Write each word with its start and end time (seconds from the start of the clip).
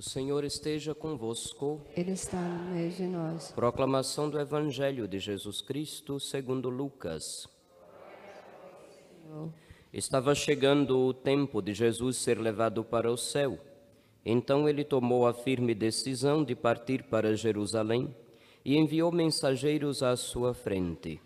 O 0.00 0.02
Senhor 0.02 0.44
esteja 0.44 0.94
convosco. 0.94 1.78
Ele 1.94 2.12
está 2.12 2.40
no 2.40 2.70
meio 2.74 2.90
de 2.90 3.02
nós. 3.02 3.52
Proclamação 3.52 4.30
do 4.30 4.40
Evangelho 4.40 5.06
de 5.06 5.18
Jesus 5.18 5.60
Cristo 5.60 6.18
segundo 6.18 6.70
Lucas. 6.70 7.46
Estava 9.92 10.34
chegando 10.34 10.98
o 11.00 11.12
tempo 11.12 11.60
de 11.60 11.74
Jesus 11.74 12.16
ser 12.16 12.38
levado 12.38 12.82
para 12.82 13.12
o 13.12 13.16
céu. 13.18 13.58
Então 14.24 14.66
ele 14.66 14.84
tomou 14.84 15.26
a 15.26 15.34
firme 15.34 15.74
decisão 15.74 16.42
de 16.42 16.54
partir 16.54 17.02
para 17.02 17.36
Jerusalém 17.36 18.08
e 18.64 18.78
enviou 18.78 19.12
mensageiros 19.12 20.02
à 20.02 20.16
sua 20.16 20.54
frente. 20.54 21.20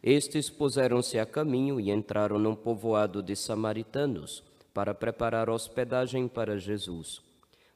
Estes 0.00 0.48
puseram-se 0.48 1.18
a 1.18 1.26
caminho 1.26 1.80
e 1.80 1.90
entraram 1.90 2.38
num 2.38 2.54
povoado 2.54 3.20
de 3.20 3.34
samaritanos 3.34 4.44
para 4.72 4.94
preparar 4.94 5.50
hospedagem 5.50 6.28
para 6.28 6.60
Jesus. 6.60 7.26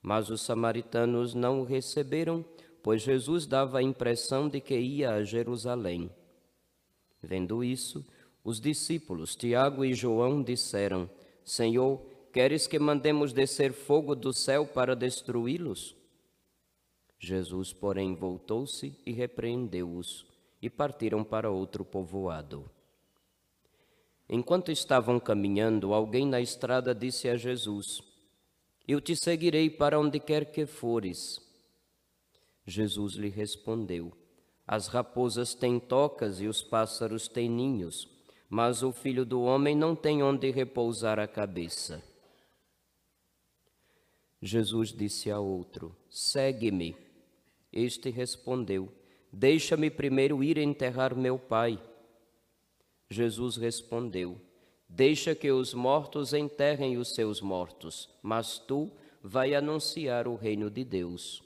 Mas 0.03 0.29
os 0.29 0.41
samaritanos 0.43 1.33
não 1.33 1.61
o 1.61 1.65
receberam, 1.65 2.45
pois 2.83 3.03
Jesus 3.03 3.47
dava 3.47 3.79
a 3.79 3.83
impressão 3.83 4.49
de 4.49 4.61
que 4.61 4.77
ia 4.77 5.13
a 5.13 5.23
Jerusalém. 5.23 6.11
Vendo 7.23 7.63
isso, 7.63 8.05
os 8.43 8.61
discípulos 8.61 9.37
Tiago 9.37 9.85
e 9.85 9.95
João 9.95 10.43
disseram: 10.43 11.09
Senhor, 11.45 12.05
queres 12.33 12.67
que 12.67 12.79
mandemos 12.79 13.33
descer 13.33 13.73
fogo 13.73 14.17
do 14.17 14.33
céu 14.33 14.67
para 14.67 14.97
destruí-los? 14.97 15.95
Jesus, 17.19 17.73
porém, 17.73 18.17
voltou-se 18.17 18.99
e 19.07 19.13
repreendeu-os, 19.13 20.27
e 20.61 20.69
partiram 20.69 21.23
para 21.23 21.49
outro 21.49 21.85
povoado. 21.85 22.69
Enquanto 24.29 24.73
estavam 24.73 25.21
caminhando, 25.21 25.95
alguém 25.95 26.27
na 26.27 26.41
estrada 26.41 26.93
disse 26.93 27.29
a 27.29 27.37
Jesus: 27.37 28.03
Eu 28.87 29.01
te 29.01 29.15
seguirei 29.15 29.71
para 29.71 29.99
onde 29.99 30.19
quer 30.19 30.51
que 30.51 30.67
fores. 30.67 31.41
Jesus 32.67 33.15
lhe 33.15 33.29
respondeu: 33.29 34.13
As 34.67 34.89
raposas 34.89 35.55
têm 35.55 35.79
tocas 35.79 36.41
e 36.41 36.47
os 36.47 36.63
pássaros 36.63 37.29
têm 37.29 37.49
ninhos, 37.49 38.09
mas 38.49 38.83
o 38.83 38.93
filho 38.93 39.25
do 39.25 39.43
homem 39.43 39.77
não 39.77 39.95
tem 39.95 40.23
onde 40.23 40.51
repousar 40.51 41.19
a 41.19 41.27
cabeça. 41.27 42.03
Jesus 44.41 44.93
disse 44.93 45.31
a 45.31 45.39
outro: 45.39 45.97
Segue-me. 46.11 46.97
Este 47.73 48.11
respondeu: 48.11 48.93
Deixa-me 49.33 49.89
primeiro 49.91 50.43
ir 50.43 50.59
enterrar 50.59 51.17
meu 51.17 51.39
pai. 51.39 51.81
Jesus 53.09 53.57
respondeu: 53.57 54.41
Deixa 54.95 55.35
que 55.35 55.51
os 55.51 55.73
mortos 55.73 56.35
enterrem 56.35 56.99
os 56.99 57.15
seus 57.15 57.41
mortos, 57.41 58.11
mas 58.23 58.59
tu 58.59 58.91
vai 59.23 59.55
anunciar 59.55 60.29
o 60.29 60.37
reino 60.37 60.69
de 60.69 60.85
Deus. 60.85 61.43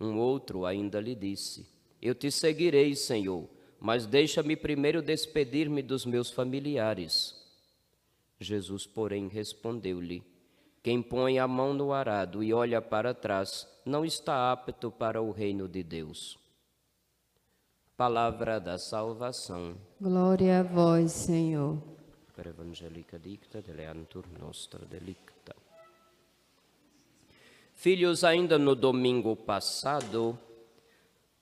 Um 0.00 0.18
outro 0.18 0.66
ainda 0.66 1.00
lhe 1.00 1.14
disse: 1.14 1.64
Eu 2.02 2.12
te 2.12 2.28
seguirei, 2.30 2.96
Senhor, 2.96 3.48
mas 3.78 4.04
deixa-me 4.04 4.56
primeiro 4.56 5.00
despedir-me 5.00 5.80
dos 5.80 6.04
meus 6.04 6.28
familiares. 6.28 7.34
Jesus, 8.40 8.84
porém, 8.84 9.28
respondeu-lhe: 9.28 10.24
quem 10.82 11.00
põe 11.02 11.38
a 11.38 11.46
mão 11.48 11.72
no 11.72 11.92
arado 11.92 12.42
e 12.44 12.52
olha 12.52 12.80
para 12.82 13.12
trás 13.14 13.66
não 13.84 14.04
está 14.04 14.52
apto 14.52 14.90
para 14.90 15.22
o 15.22 15.30
reino 15.30 15.68
de 15.68 15.82
Deus. 15.82 16.36
Palavra 17.96 18.60
da 18.60 18.76
salvação. 18.76 19.74
Glória 19.98 20.60
a 20.60 20.62
vós, 20.62 21.12
Senhor. 21.12 21.82
Per 22.34 22.46
evangelica 22.46 23.18
dicta 23.18 23.62
deleantur 23.62 24.26
nostra 24.38 24.84
delicta. 24.84 25.56
Filhos, 27.72 28.22
ainda 28.22 28.58
no 28.58 28.74
domingo 28.74 29.34
passado, 29.34 30.38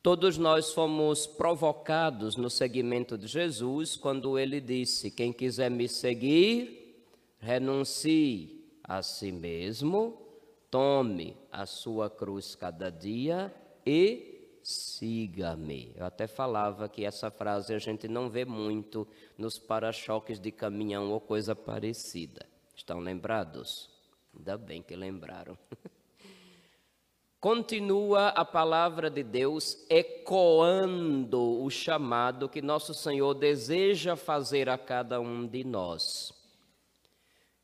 todos 0.01 0.39
nós 0.39 0.73
fomos 0.73 1.27
provocados 1.27 2.37
no 2.37 2.49
seguimento 2.49 3.19
de 3.19 3.27
Jesus 3.27 3.97
quando 3.97 4.39
ele 4.39 4.61
disse: 4.61 5.11
Quem 5.11 5.33
quiser 5.33 5.73
me 5.73 5.89
seguir, 5.89 7.05
renuncie 7.41 8.65
a 8.85 9.03
si 9.03 9.33
mesmo, 9.33 10.23
tome 10.71 11.37
a 11.51 11.67
sua 11.67 12.09
cruz 12.09 12.55
cada 12.55 12.93
dia 12.93 13.53
e 13.85 14.34
siga-me. 14.65 15.93
Eu 15.95 16.07
até 16.07 16.27
falava 16.27 16.89
que 16.89 17.05
essa 17.05 17.31
frase 17.31 17.75
a 17.75 17.79
gente 17.79 18.09
não 18.09 18.31
vê 18.31 18.45
muito 18.45 19.07
nos 19.37 19.59
para-choques 19.59 20.41
de 20.41 20.51
caminhão 20.51 21.13
ou 21.13 21.21
coisa 21.21 21.55
parecida. 21.55 22.47
Estão 22.75 22.99
lembrados? 22.99 23.91
Ainda 24.35 24.57
bem 24.57 24.83
que 24.83 24.97
lembraram. 24.97 25.57
Continua 27.39 28.29
a 28.29 28.43
palavra 28.43 29.11
de 29.11 29.23
Deus 29.23 29.85
ecoando 29.91 31.63
o 31.63 31.69
chamado 31.69 32.49
que 32.49 32.63
nosso 32.63 32.95
Senhor 32.95 33.35
deseja 33.35 34.17
fazer 34.17 34.71
a 34.71 34.79
cada 34.79 35.21
um 35.21 35.47
de 35.47 35.63
nós. 35.63 36.33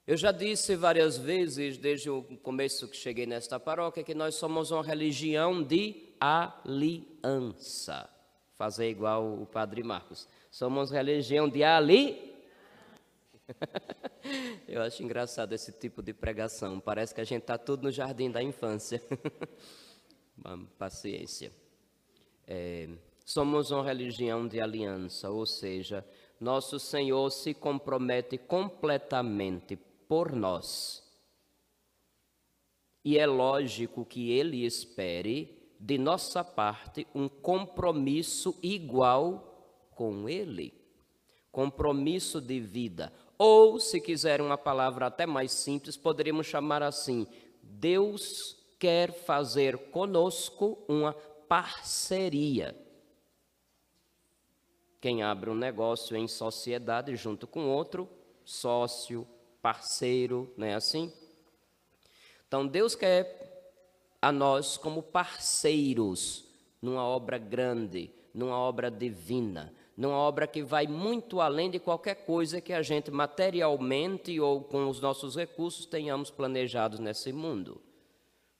Eu 0.06 0.18
já 0.18 0.32
disse 0.32 0.76
várias 0.76 1.16
vezes, 1.16 1.78
desde 1.78 2.10
o 2.10 2.22
começo 2.42 2.88
que 2.88 2.96
cheguei 2.96 3.24
nesta 3.24 3.58
paróquia, 3.58 4.04
que 4.04 4.14
nós 4.14 4.34
somos 4.34 4.70
uma 4.70 4.82
religião 4.82 5.62
de 5.62 6.09
aliança. 6.20 8.08
Fazer 8.54 8.90
igual 8.90 9.40
o 9.40 9.46
Padre 9.46 9.82
Marcos. 9.82 10.28
Somos 10.50 10.90
religião 10.90 11.48
de 11.48 11.64
ali. 11.64 12.34
Eu 14.68 14.82
acho 14.82 15.02
engraçado 15.02 15.52
esse 15.54 15.72
tipo 15.72 16.02
de 16.02 16.12
pregação. 16.12 16.78
Parece 16.78 17.14
que 17.14 17.20
a 17.20 17.24
gente 17.24 17.42
está 17.42 17.56
tudo 17.56 17.84
no 17.84 17.90
jardim 17.90 18.30
da 18.30 18.42
infância. 18.42 19.02
Paciência. 20.78 21.52
É, 22.46 22.88
somos 23.24 23.70
uma 23.70 23.84
religião 23.84 24.46
de 24.46 24.60
aliança, 24.60 25.30
ou 25.30 25.46
seja, 25.46 26.04
nosso 26.40 26.78
Senhor 26.78 27.30
se 27.30 27.54
compromete 27.54 28.36
completamente 28.36 29.76
por 30.08 30.32
nós. 30.32 31.02
E 33.04 33.18
é 33.18 33.26
lógico 33.26 34.04
que 34.04 34.32
ele 34.32 34.64
espere 34.64 35.59
de 35.80 35.96
nossa 35.96 36.44
parte 36.44 37.06
um 37.14 37.26
compromisso 37.26 38.54
igual 38.62 39.88
com 39.94 40.28
ele. 40.28 40.74
Compromisso 41.50 42.40
de 42.40 42.60
vida. 42.60 43.10
Ou, 43.38 43.80
se 43.80 43.98
quiser 43.98 44.42
uma 44.42 44.58
palavra 44.58 45.06
até 45.06 45.24
mais 45.24 45.50
simples, 45.52 45.96
poderíamos 45.96 46.46
chamar 46.46 46.82
assim: 46.82 47.26
Deus 47.62 48.56
quer 48.78 49.12
fazer 49.12 49.90
conosco 49.90 50.78
uma 50.86 51.14
parceria. 51.48 52.76
Quem 55.00 55.22
abre 55.22 55.48
um 55.48 55.54
negócio 55.54 56.14
em 56.14 56.28
sociedade 56.28 57.16
junto 57.16 57.46
com 57.46 57.66
outro, 57.66 58.06
sócio, 58.44 59.26
parceiro, 59.62 60.52
não 60.58 60.66
é 60.66 60.74
assim? 60.74 61.10
Então 62.46 62.66
Deus 62.66 62.94
quer 62.94 63.49
a 64.20 64.30
nós 64.30 64.76
como 64.76 65.02
parceiros 65.02 66.44
numa 66.80 67.04
obra 67.04 67.38
grande, 67.38 68.10
numa 68.34 68.56
obra 68.56 68.90
divina, 68.90 69.72
numa 69.96 70.16
obra 70.16 70.46
que 70.46 70.62
vai 70.62 70.86
muito 70.86 71.40
além 71.40 71.70
de 71.70 71.78
qualquer 71.78 72.24
coisa 72.24 72.60
que 72.60 72.72
a 72.72 72.82
gente 72.82 73.10
materialmente 73.10 74.38
ou 74.40 74.62
com 74.62 74.88
os 74.88 75.00
nossos 75.00 75.36
recursos 75.36 75.86
tenhamos 75.86 76.30
planejados 76.30 76.98
nesse 76.98 77.32
mundo. 77.32 77.80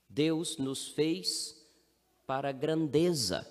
Deus 0.09 0.59
nos 0.59 0.89
fez 0.89 1.57
para 2.27 2.53
grandeza. 2.53 3.47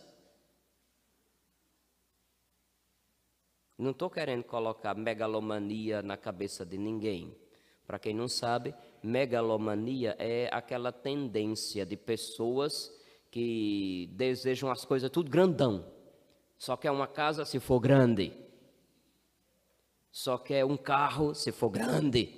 Não 3.78 3.92
estou 3.92 4.10
querendo 4.10 4.44
colocar 4.44 4.94
megalomania 4.94 6.02
na 6.02 6.18
cabeça 6.18 6.66
de 6.66 6.78
ninguém. 6.78 7.34
Para 7.88 7.98
quem 7.98 8.14
não 8.14 8.28
sabe, 8.28 8.76
megalomania 9.04 10.16
é 10.20 10.50
aquela 10.52 10.92
tendência 10.92 11.86
de 11.86 11.96
pessoas 11.96 12.92
que 13.32 14.10
desejam 14.14 14.72
as 14.72 14.86
coisas 14.86 15.10
tudo 15.10 15.30
grandão. 15.30 15.86
Só 16.58 16.76
quer 16.76 16.92
uma 16.92 17.08
casa 17.08 17.46
se 17.46 17.60
for 17.60 17.80
grande. 17.80 18.34
Só 20.12 20.38
quer 20.38 20.66
um 20.66 20.76
carro 20.76 21.34
se 21.34 21.52
for 21.52 21.70
grande. 21.70 22.36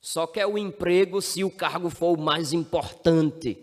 Só 0.00 0.26
quer 0.26 0.46
o 0.46 0.58
emprego 0.58 1.22
se 1.22 1.42
o 1.44 1.50
cargo 1.50 1.88
for 1.88 2.18
o 2.18 2.20
mais 2.20 2.52
importante. 2.52 3.58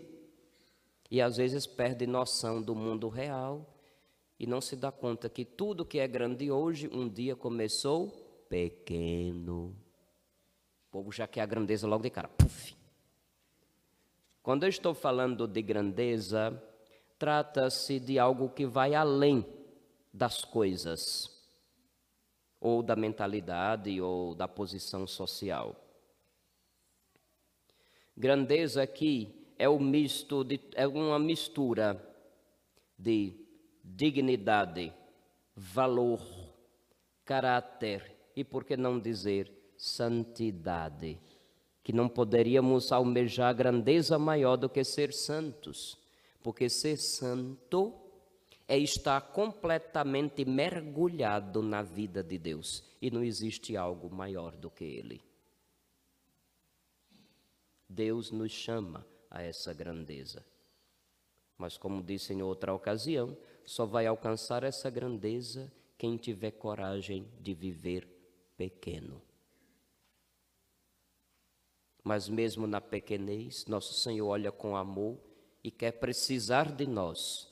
E 1.10 1.20
às 1.20 1.36
vezes 1.36 1.66
perde 1.66 2.06
noção 2.06 2.62
do 2.62 2.74
mundo 2.74 3.08
real 3.08 3.66
e 4.38 4.46
não 4.46 4.60
se 4.60 4.74
dá 4.74 4.90
conta 4.90 5.28
que 5.28 5.44
tudo 5.44 5.84
que 5.84 5.98
é 5.98 6.08
grande 6.08 6.50
hoje, 6.50 6.88
um 6.90 7.06
dia 7.06 7.36
começou 7.36 8.08
pequeno. 8.48 9.76
O 10.90 10.98
povo 10.98 11.12
já 11.12 11.24
quer 11.28 11.42
a 11.42 11.46
grandeza 11.46 11.86
logo 11.86 12.02
de 12.02 12.10
cara. 12.10 12.26
Puf. 12.26 12.74
Quando 14.42 14.64
eu 14.64 14.68
estou 14.68 14.92
falando 14.92 15.46
de 15.46 15.62
grandeza, 15.62 16.60
trata-se 17.16 18.00
de 18.00 18.18
algo 18.18 18.48
que 18.48 18.66
vai 18.66 18.92
além 18.92 19.46
das 20.12 20.44
coisas, 20.44 21.30
ou 22.60 22.82
da 22.82 22.96
mentalidade, 22.96 24.00
ou 24.00 24.34
da 24.34 24.48
posição 24.48 25.06
social. 25.06 25.76
Grandeza 28.16 28.82
aqui 28.82 29.32
é, 29.56 29.68
o 29.68 29.78
misto 29.78 30.42
de, 30.42 30.58
é 30.74 30.88
uma 30.88 31.20
mistura 31.20 32.04
de 32.98 33.46
dignidade, 33.84 34.92
valor, 35.54 36.20
caráter 37.24 38.16
e, 38.34 38.42
por 38.42 38.64
que 38.64 38.76
não 38.76 38.98
dizer, 38.98 39.59
santidade. 39.80 41.18
Que 41.82 41.90
não 41.92 42.06
poderíamos 42.06 42.92
almejar 42.92 43.54
grandeza 43.54 44.18
maior 44.18 44.56
do 44.56 44.68
que 44.68 44.84
ser 44.84 45.12
santos, 45.12 45.98
porque 46.42 46.68
ser 46.68 46.98
santo 46.98 47.94
é 48.68 48.78
estar 48.78 49.20
completamente 49.32 50.44
mergulhado 50.44 51.62
na 51.62 51.82
vida 51.82 52.22
de 52.22 52.36
Deus 52.36 52.84
e 53.00 53.10
não 53.10 53.24
existe 53.24 53.74
algo 53.76 54.14
maior 54.14 54.54
do 54.54 54.70
que 54.70 54.84
Ele. 54.84 55.22
Deus 57.88 58.30
nos 58.30 58.52
chama 58.52 59.04
a 59.30 59.42
essa 59.42 59.72
grandeza. 59.72 60.44
Mas, 61.56 61.76
como 61.76 62.02
disse 62.02 62.32
em 62.32 62.42
outra 62.42 62.72
ocasião, 62.72 63.36
só 63.64 63.86
vai 63.86 64.06
alcançar 64.06 64.62
essa 64.62 64.90
grandeza 64.90 65.72
quem 65.96 66.16
tiver 66.16 66.52
coragem 66.52 67.26
de 67.40 67.52
viver 67.52 68.06
pequeno. 68.56 69.20
Mas, 72.02 72.28
mesmo 72.28 72.66
na 72.66 72.80
pequenez, 72.80 73.66
nosso 73.66 73.94
Senhor 73.94 74.28
olha 74.28 74.50
com 74.50 74.76
amor 74.76 75.18
e 75.62 75.70
quer 75.70 75.92
precisar 75.92 76.72
de 76.72 76.86
nós 76.86 77.48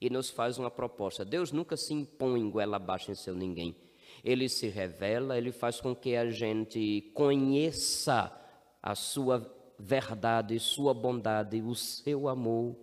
e 0.00 0.10
nos 0.10 0.28
faz 0.28 0.58
uma 0.58 0.70
proposta. 0.70 1.24
Deus 1.24 1.52
nunca 1.52 1.76
se 1.76 1.94
impõe 1.94 2.50
goela 2.50 2.76
abaixo 2.76 3.12
em 3.12 3.14
seu 3.14 3.34
ninguém. 3.34 3.76
Ele 4.24 4.48
se 4.48 4.68
revela, 4.68 5.38
ele 5.38 5.52
faz 5.52 5.80
com 5.80 5.94
que 5.94 6.16
a 6.16 6.28
gente 6.30 7.12
conheça 7.14 8.36
a 8.82 8.94
sua 8.96 9.48
verdade, 9.78 10.58
sua 10.58 10.92
bondade, 10.92 11.62
o 11.62 11.74
seu 11.74 12.28
amor. 12.28 12.76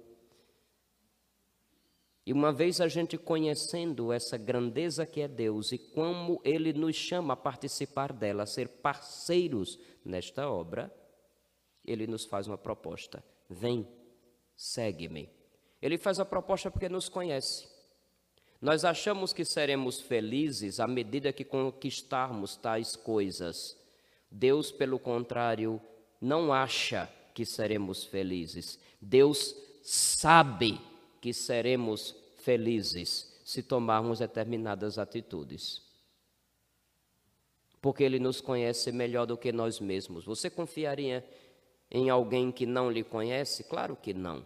E 2.25 2.31
uma 2.31 2.53
vez 2.53 2.79
a 2.79 2.87
gente 2.87 3.17
conhecendo 3.17 4.13
essa 4.13 4.37
grandeza 4.37 5.05
que 5.05 5.19
é 5.19 5.27
Deus 5.27 5.71
e 5.71 5.77
como 5.77 6.39
Ele 6.43 6.71
nos 6.71 6.95
chama 6.95 7.33
a 7.33 7.37
participar 7.37 8.13
dela, 8.13 8.43
a 8.43 8.45
ser 8.45 8.67
parceiros 8.67 9.79
nesta 10.05 10.49
obra, 10.49 10.93
Ele 11.91 12.07
nos 12.07 12.25
faz 12.25 12.47
uma 12.47 12.57
proposta: 12.57 13.23
vem, 13.49 13.87
segue-me. 14.55 15.29
Ele 15.81 15.97
faz 15.97 16.19
a 16.19 16.25
proposta 16.25 16.69
porque 16.69 16.89
nos 16.89 17.09
conhece. 17.09 17.67
Nós 18.61 18.83
achamos 18.83 19.31
que 19.31 19.45
seremos 19.45 20.01
felizes 20.01 20.79
à 20.79 20.87
medida 20.87 21.31
que 21.31 21.45
conquistarmos 21.45 22.57
tais 22.57 22.95
coisas. 22.95 23.77
Deus, 24.29 24.71
pelo 24.71 24.99
contrário, 24.99 25.81
não 26.19 26.51
acha 26.51 27.09
que 27.33 27.45
seremos 27.45 28.03
felizes. 28.03 28.77
Deus 29.01 29.55
sabe 29.81 30.79
que 31.21 31.33
seremos 31.33 32.13
felizes 32.35 33.39
se 33.45 33.63
tomarmos 33.63 34.19
determinadas 34.19 34.99
atitudes. 34.99 35.81
Porque 37.81 38.03
Ele 38.03 38.19
nos 38.19 38.41
conhece 38.41 38.91
melhor 38.91 39.25
do 39.25 39.37
que 39.37 39.53
nós 39.53 39.79
mesmos. 39.79 40.25
Você 40.25 40.49
confiaria 40.49 41.25
em 41.91 42.09
alguém 42.09 42.51
que 42.51 42.65
não 42.65 42.91
lhe 42.91 43.03
conhece? 43.03 43.63
Claro 43.63 43.95
que 43.95 44.13
não 44.13 44.43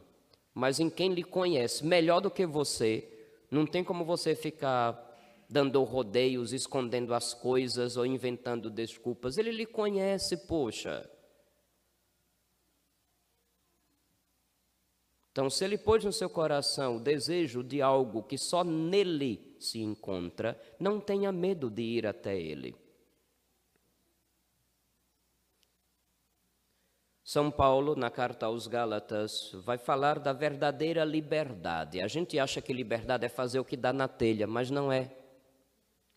mas 0.53 0.79
em 0.79 0.89
quem 0.89 1.13
lhe 1.13 1.23
conhece 1.23 1.85
melhor 1.85 2.19
do 2.19 2.29
que 2.29 2.45
você, 2.45 3.09
não 3.49 3.65
tem 3.65 3.83
como 3.83 4.05
você 4.05 4.35
ficar 4.35 5.11
dando 5.49 5.83
rodeios, 5.83 6.53
escondendo 6.53 7.13
as 7.13 7.33
coisas 7.33 7.97
ou 7.97 8.05
inventando 8.05 8.69
desculpas. 8.69 9.37
Ele 9.37 9.51
lhe 9.51 9.65
conhece, 9.65 10.37
poxa. 10.37 11.09
Então, 15.31 15.49
se 15.49 15.65
ele 15.65 15.77
pôs 15.77 16.03
no 16.03 16.13
seu 16.13 16.29
coração 16.29 16.97
o 16.97 16.99
desejo 16.99 17.63
de 17.63 17.81
algo 17.81 18.21
que 18.21 18.37
só 18.37 18.63
nele 18.63 19.55
se 19.59 19.79
encontra, 19.79 20.59
não 20.79 20.99
tenha 20.99 21.31
medo 21.31 21.71
de 21.71 21.81
ir 21.81 22.05
até 22.05 22.39
ele. 22.39 22.75
São 27.23 27.49
Paulo, 27.49 27.95
na 27.95 28.09
carta 28.09 28.47
aos 28.47 28.67
Gálatas, 28.67 29.49
vai 29.63 29.77
falar 29.77 30.19
da 30.19 30.33
verdadeira 30.33 31.05
liberdade. 31.05 32.01
A 32.01 32.07
gente 32.07 32.37
acha 32.37 32.61
que 32.61 32.73
liberdade 32.73 33.25
é 33.25 33.29
fazer 33.29 33.59
o 33.59 33.65
que 33.65 33.77
dá 33.77 33.93
na 33.93 34.09
telha, 34.09 34.45
mas 34.45 34.69
não 34.69 34.91
é. 34.91 35.09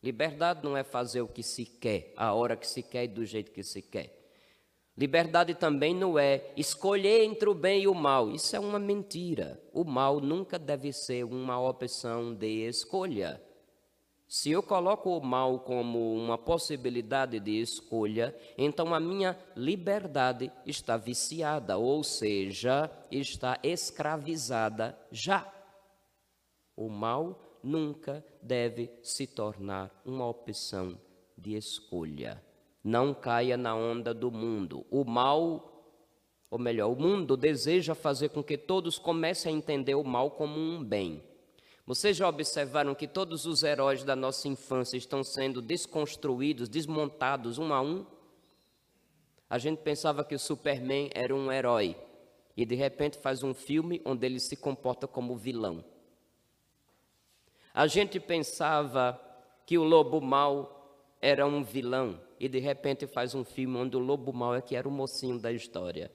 Liberdade 0.03 0.65
não 0.65 0.77
é 0.77 0.83
fazer 0.83 1.21
o 1.21 1.29
que 1.29 1.45
se 1.45 1.65
quer, 1.65 2.13
a 2.17 2.35
hora 2.35 2.57
que 2.57 2.67
se 2.67 2.83
quer 2.83 3.05
e 3.05 3.09
do 3.09 3.25
jeito 3.25 3.53
que 3.53 3.63
se 3.63 3.83
quer. 3.83 4.17
Liberdade 4.99 5.55
também 5.55 5.95
não 5.95 6.19
é 6.19 6.53
escolher 6.57 7.23
entre 7.23 7.49
o 7.49 7.55
bem 7.55 7.83
e 7.83 7.89
o 7.89 7.95
mal. 7.95 8.31
Isso 8.33 8.57
é 8.57 8.59
uma 8.59 8.79
mentira. 8.79 9.63
O 9.73 9.85
mal 9.85 10.21
nunca 10.21 10.59
deve 10.59 10.93
ser 10.93 11.25
uma 11.25 11.61
opção 11.61 12.35
de 12.35 12.67
escolha. 12.67 13.41
Se 14.29 14.51
eu 14.51 14.61
coloco 14.61 15.17
o 15.17 15.25
mal 15.25 15.61
como 15.61 16.15
uma 16.15 16.37
possibilidade 16.37 17.39
de 17.39 17.61
escolha, 17.61 18.37
então 18.59 18.93
a 18.93 18.99
minha 18.99 19.39
liberdade 19.55 20.51
está 20.67 20.97
viciada, 20.97 21.79
ou 21.79 22.03
seja, 22.03 22.91
está 23.11 23.59
escravizada 23.63 24.99
já. 25.13 25.47
O 26.77 26.89
mal 26.89 27.59
nunca 27.63 28.25
deve 28.43 28.91
se 29.03 29.29
tornar 29.29 29.91
uma 30.05 30.27
opção 30.27 30.99
de 31.39 31.55
escolha. 31.57 32.43
Não 32.83 33.15
caia 33.15 33.57
na 33.57 33.77
onda 33.77 34.13
do 34.13 34.31
mundo. 34.31 34.85
O 34.91 35.05
mal, 35.05 35.99
ou 36.51 36.59
melhor, 36.59 36.91
o 36.91 37.01
mundo 37.01 37.37
deseja 37.37 37.95
fazer 37.95 38.31
com 38.31 38.43
que 38.43 38.59
todos 38.59 38.99
comecem 38.99 39.55
a 39.55 39.57
entender 39.57 39.95
o 39.95 40.05
mal 40.05 40.33
como 40.33 40.59
um 40.59 40.83
bem. 40.83 41.23
Vocês 41.87 42.17
já 42.17 42.29
observaram 42.29 42.97
que 42.97 43.07
todos 43.07 43.47
os 43.47 43.63
heróis 43.63 44.03
da 44.03 44.17
nossa 44.17 44.49
infância 44.49 44.97
estão 44.97 45.23
sendo 45.23 45.63
desconstruídos, 45.63 46.69
desmontados 46.69 47.59
um 47.59 47.73
a 47.73 47.81
um? 47.81 48.05
A 49.49 49.57
gente 49.57 49.79
pensava 49.83 50.25
que 50.25 50.35
o 50.35 50.39
Superman 50.39 51.09
era 51.15 51.33
um 51.33 51.53
herói 51.53 51.97
e 52.57 52.67
de 52.67 52.75
repente 52.75 53.17
faz 53.17 53.45
um 53.45 53.55
filme 53.55 54.03
onde 54.05 54.27
ele 54.27 54.41
se 54.41 54.57
comporta 54.57 55.07
como 55.07 55.37
vilão. 55.37 55.85
A 57.73 57.87
gente 57.87 58.19
pensava 58.19 59.21
que 59.65 59.79
o 59.79 59.85
lobo 59.85 60.21
mau 60.21 60.99
era 61.21 61.47
um 61.47 61.63
vilão 61.63 62.21
e 62.41 62.49
de 62.49 62.59
repente 62.59 63.07
faz 63.07 63.33
um 63.33 63.45
filme 63.45 63.77
onde 63.79 63.97
o 63.97 64.01
lobo 64.01 64.33
mau 64.33 64.57
é 64.57 64.61
que 64.61 64.75
era 64.75 64.89
o 64.89 64.91
mocinho 64.91 65.39
da 65.39 65.53
história. 65.53 66.11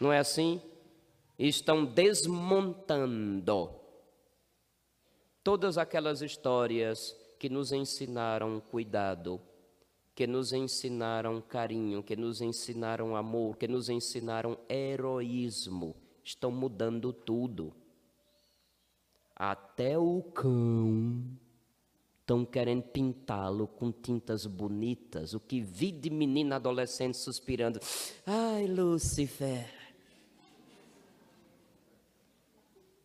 Não 0.00 0.10
é 0.10 0.18
assim? 0.18 0.62
Estão 1.48 1.84
desmontando 1.86 3.70
todas 5.42 5.78
aquelas 5.78 6.20
histórias 6.20 7.16
que 7.38 7.48
nos 7.48 7.72
ensinaram 7.72 8.60
cuidado, 8.60 9.40
que 10.14 10.26
nos 10.26 10.52
ensinaram 10.52 11.40
carinho, 11.40 12.02
que 12.02 12.14
nos 12.14 12.42
ensinaram 12.42 13.16
amor, 13.16 13.56
que 13.56 13.66
nos 13.66 13.88
ensinaram 13.88 14.58
heroísmo. 14.68 15.96
Estão 16.22 16.50
mudando 16.50 17.10
tudo. 17.12 17.72
Até 19.34 19.98
o 19.98 20.22
cão 20.34 21.24
estão 22.20 22.44
querendo 22.44 22.82
pintá-lo 22.82 23.66
com 23.66 23.90
tintas 23.90 24.44
bonitas. 24.44 25.32
O 25.32 25.40
que 25.40 25.62
vi 25.62 25.90
de 25.90 26.10
menina 26.10 26.56
adolescente 26.56 27.16
suspirando. 27.16 27.80
Ai, 28.26 28.66
Lúcifer. 28.66 29.79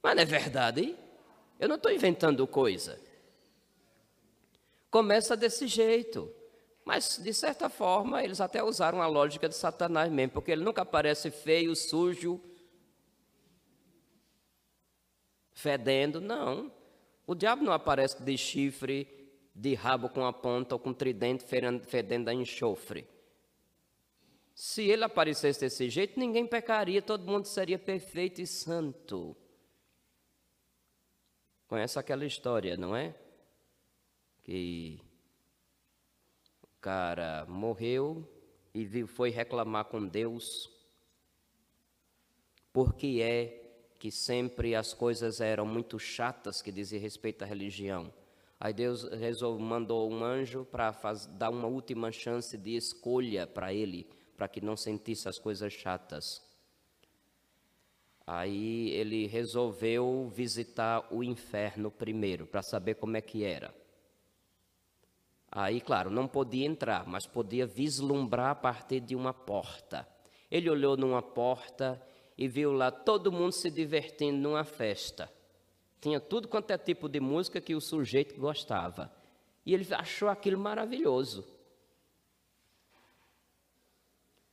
Mas 0.06 0.16
não 0.16 0.22
é 0.22 0.26
verdade? 0.26 0.96
Eu 1.60 1.68
não 1.68 1.78
estou 1.78 1.92
inventando 1.92 2.46
coisa. 2.46 3.02
Começa 4.92 5.36
desse 5.36 5.66
jeito. 5.66 6.32
Mas, 6.86 7.20
de 7.24 7.34
certa 7.34 7.70
forma, 7.70 8.24
eles 8.24 8.40
até 8.40 8.64
usaram 8.64 9.02
a 9.02 9.08
lógica 9.08 9.50
de 9.50 9.56
Satanás 9.56 10.12
mesmo, 10.12 10.34
porque 10.34 10.52
ele 10.52 10.64
nunca 10.64 10.84
aparece 10.84 11.32
feio, 11.32 11.76
sujo, 11.76 12.40
fedendo. 15.56 16.22
Não. 16.22 16.72
O 17.26 17.34
diabo 17.34 17.64
não 17.64 17.74
aparece 17.74 18.22
de 18.22 18.38
chifre, 18.38 19.08
de 19.56 19.74
rabo 19.74 20.08
com 20.08 20.24
a 20.24 20.32
ponta 20.32 20.76
ou 20.76 20.80
com 20.80 20.94
tridente 20.94 21.44
fedendo 21.88 22.30
a 22.30 22.34
enxofre. 22.36 23.08
Se 24.54 24.84
ele 24.84 25.04
aparecesse 25.04 25.62
desse 25.62 25.90
jeito, 25.90 26.20
ninguém 26.20 26.46
pecaria, 26.46 27.02
todo 27.02 27.26
mundo 27.26 27.46
seria 27.46 27.80
perfeito 27.80 28.40
e 28.40 28.46
santo. 28.46 29.36
Conhece 31.68 31.98
aquela 31.98 32.26
história, 32.26 32.78
não 32.78 32.96
é? 32.96 33.16
Que 34.44 35.02
o 36.62 36.68
cara 36.80 37.46
morreu 37.48 38.28
e 38.74 39.06
foi 39.08 39.30
reclamar 39.32 39.86
com 39.86 40.06
Deus. 40.06 40.70
Porque 42.72 43.20
é 43.22 43.66
que 43.98 44.12
sempre 44.12 44.76
as 44.76 44.94
coisas 44.94 45.42
eram 45.42 45.66
muito 45.66 45.98
chatas 45.98 46.62
que 46.62 46.72
dizem 46.72 47.00
respeito 47.00 47.42
à 47.42 47.46
religião. 47.48 48.14
Aí 48.60 48.74
Deus 48.74 49.04
resolveu, 49.06 49.66
mandou 49.66 50.12
um 50.12 50.24
anjo 50.24 50.66
para 50.66 50.92
dar 51.32 51.50
uma 51.50 51.68
última 51.68 52.12
chance 52.12 52.56
de 52.58 52.76
escolha 52.76 53.48
para 53.48 53.74
ele, 53.74 54.08
para 54.38 54.48
que 54.48 54.62
não 54.62 54.78
sentisse 54.78 55.28
as 55.28 55.40
coisas 55.40 55.74
chatas. 55.74 56.45
Aí 58.28 58.90
ele 58.92 59.28
resolveu 59.28 60.32
visitar 60.34 61.08
o 61.12 61.24
inferno 61.24 61.92
primeiro, 61.92 62.48
para 62.48 62.64
saber 62.64 62.96
como 62.96 63.16
é 63.18 63.22
que 63.22 63.44
era. 63.44 63.74
Aí, 65.52 65.80
claro, 65.80 66.10
não 66.10 66.28
podia 66.28 66.66
entrar, 66.66 67.08
mas 67.08 67.26
podia 67.28 67.66
vislumbrar 67.66 68.50
a 68.50 68.56
partir 68.56 69.00
de 69.00 69.16
uma 69.16 69.34
porta. 69.34 70.08
Ele 70.50 70.70
olhou 70.70 70.98
numa 70.98 71.22
porta 71.22 72.02
e 72.38 72.48
viu 72.48 72.74
lá 72.74 72.92
todo 72.92 73.32
mundo 73.32 73.54
se 73.54 73.70
divertindo 73.72 74.38
numa 74.38 74.64
festa. 74.64 75.32
Tinha 76.02 76.20
tudo 76.20 76.48
quanto 76.48 76.72
é 76.72 76.78
tipo 76.78 77.08
de 77.08 77.20
música 77.20 77.62
que 77.62 77.74
o 77.74 77.80
sujeito 77.80 78.40
gostava. 78.40 79.12
E 79.66 79.74
ele 79.74 79.88
achou 79.94 80.28
aquilo 80.30 80.60
maravilhoso. 80.60 81.55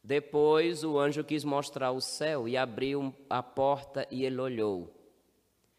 Depois 0.03 0.83
o 0.83 0.99
anjo 0.99 1.23
quis 1.23 1.45
mostrar 1.45 1.93
o 1.93 2.01
céu 2.01 2.49
e 2.49 2.57
abriu 2.57 3.15
a 3.31 3.43
porta 3.43 4.07
e 4.11 4.25
ele 4.25 4.41
olhou. 4.41 4.93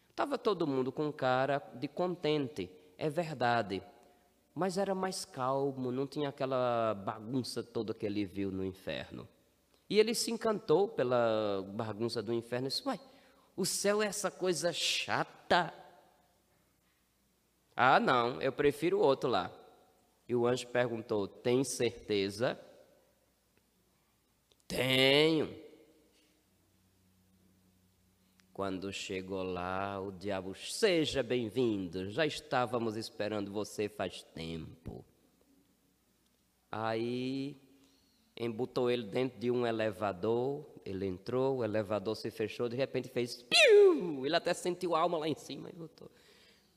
Estava 0.09 0.37
todo 0.37 0.65
mundo 0.65 0.91
com 0.91 1.11
cara 1.11 1.61
de 1.73 1.87
contente, 1.87 2.69
é 2.97 3.09
verdade, 3.09 3.83
mas 4.55 4.77
era 4.77 4.95
mais 4.95 5.25
calmo, 5.25 5.91
não 5.91 6.07
tinha 6.07 6.29
aquela 6.29 6.93
bagunça 6.93 7.63
toda 7.63 7.93
que 7.93 8.05
ele 8.05 8.23
viu 8.23 8.51
no 8.51 8.63
inferno. 8.63 9.27
E 9.89 9.99
ele 9.99 10.15
se 10.15 10.31
encantou 10.31 10.87
pela 10.87 11.65
bagunça 11.73 12.21
do 12.21 12.31
inferno 12.31 12.67
e 12.67 12.69
disse: 12.69 12.87
Uai, 12.87 12.99
o 13.55 13.65
céu 13.65 14.01
é 14.01 14.05
essa 14.05 14.31
coisa 14.31 14.71
chata. 14.71 15.73
Ah, 17.75 17.99
não, 17.99 18.41
eu 18.41 18.51
prefiro 18.51 18.99
o 18.99 19.01
outro 19.01 19.29
lá. 19.29 19.51
E 20.27 20.35
o 20.35 20.47
anjo 20.47 20.67
perguntou: 20.67 21.27
Tem 21.27 21.63
certeza? 21.63 22.59
Tenho. 24.67 25.63
Quando 28.53 28.93
chegou 28.93 29.41
lá, 29.41 29.99
o 29.99 30.11
diabo, 30.11 30.53
seja 30.53 31.23
bem-vindo, 31.23 32.11
já 32.11 32.23
estávamos 32.23 32.95
esperando 32.95 33.51
você 33.51 33.89
faz 33.89 34.21
tempo. 34.21 35.03
Aí 36.71 37.57
embutou 38.37 38.91
ele 38.91 39.03
dentro 39.03 39.39
de 39.39 39.49
um 39.49 39.65
elevador, 39.65 40.65
ele 40.85 41.07
entrou, 41.07 41.57
o 41.57 41.63
elevador 41.63 42.15
se 42.15 42.29
fechou, 42.29 42.69
de 42.69 42.75
repente 42.75 43.09
fez 43.09 43.43
piu! 43.43 44.25
Ele 44.25 44.35
até 44.35 44.53
sentiu 44.53 44.95
a 44.95 44.99
alma 44.99 45.17
lá 45.17 45.27
em 45.27 45.35
cima 45.35 45.69
e 45.69 45.75
voltou. 45.75 46.11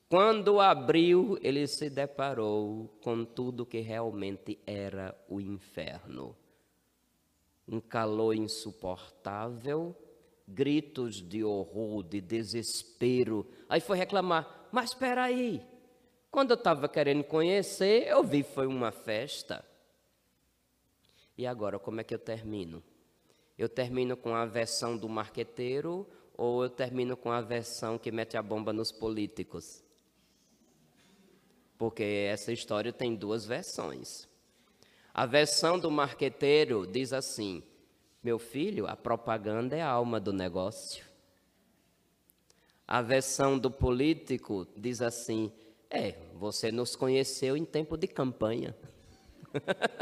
Quando 0.09 0.59
abriu, 0.59 1.37
ele 1.41 1.67
se 1.67 1.89
deparou 1.89 2.87
com 3.03 3.23
tudo 3.25 3.65
que 3.65 3.81
realmente 3.81 4.57
era 4.65 5.15
o 5.29 5.39
inferno. 5.39 6.35
Um 7.67 7.79
calor 7.79 8.33
insuportável, 8.33 9.95
gritos 10.47 11.21
de 11.21 11.43
horror, 11.43 12.03
de 12.03 12.21
desespero. 12.21 13.45
Aí 13.67 13.81
foi 13.81 13.97
reclamar: 13.97 14.69
Mas 14.71 14.91
espera 14.91 15.23
aí, 15.23 15.61
quando 16.31 16.51
eu 16.51 16.57
estava 16.57 16.87
querendo 16.87 17.23
conhecer, 17.23 18.07
eu 18.07 18.23
vi 18.23 18.43
foi 18.43 18.67
uma 18.67 18.91
festa. 18.91 19.65
E 21.37 21.45
agora, 21.45 21.77
como 21.77 22.01
é 22.01 22.03
que 22.03 22.13
eu 22.13 22.19
termino? 22.19 22.83
Eu 23.57 23.69
termino 23.69 24.15
com 24.15 24.33
a 24.33 24.45
versão 24.45 24.97
do 24.97 25.09
marqueteiro 25.09 26.07
ou 26.35 26.63
eu 26.63 26.69
termino 26.69 27.17
com 27.17 27.31
a 27.31 27.41
versão 27.41 27.97
que 27.97 28.11
mete 28.11 28.37
a 28.37 28.41
bomba 28.41 28.71
nos 28.71 28.91
políticos? 28.91 29.83
Porque 31.77 32.03
essa 32.03 32.51
história 32.51 32.93
tem 32.93 33.15
duas 33.15 33.45
versões. 33.45 34.27
A 35.17 35.25
versão 35.25 35.79
do 35.79 35.89
marqueteiro 35.89 36.85
diz 36.85 37.11
assim: 37.11 37.63
Meu 38.21 38.37
filho, 38.37 38.85
a 38.85 38.95
propaganda 38.95 39.75
é 39.75 39.81
a 39.81 39.89
alma 39.89 40.19
do 40.19 40.31
negócio. 40.31 41.03
A 42.87 43.01
versão 43.01 43.57
do 43.57 43.71
político 43.71 44.67
diz 44.77 45.01
assim: 45.01 45.51
É, 45.89 46.11
você 46.35 46.71
nos 46.71 46.95
conheceu 46.95 47.57
em 47.57 47.65
tempo 47.65 47.97
de 47.97 48.05
campanha. 48.05 48.77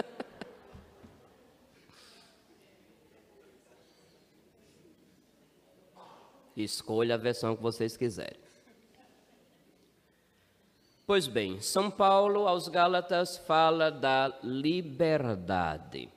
Escolha 6.57 7.15
a 7.15 7.17
versão 7.17 7.55
que 7.55 7.63
vocês 7.63 7.95
quiserem. 7.95 8.44
Pois 11.07 11.27
bem, 11.27 11.61
São 11.61 11.91
Paulo 11.91 12.47
aos 12.47 12.67
Gálatas 12.67 13.37
fala 13.37 13.91
da 13.91 14.39
liberdade. 14.41 16.09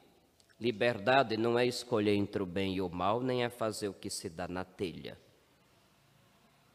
Liberdade 0.58 1.36
não 1.36 1.58
é 1.58 1.66
escolher 1.66 2.14
entre 2.14 2.42
o 2.42 2.46
bem 2.46 2.76
e 2.76 2.80
o 2.80 2.88
mal, 2.88 3.20
nem 3.20 3.44
é 3.44 3.50
fazer 3.50 3.88
o 3.88 3.92
que 3.92 4.08
se 4.08 4.30
dá 4.30 4.48
na 4.48 4.64
telha. 4.64 5.18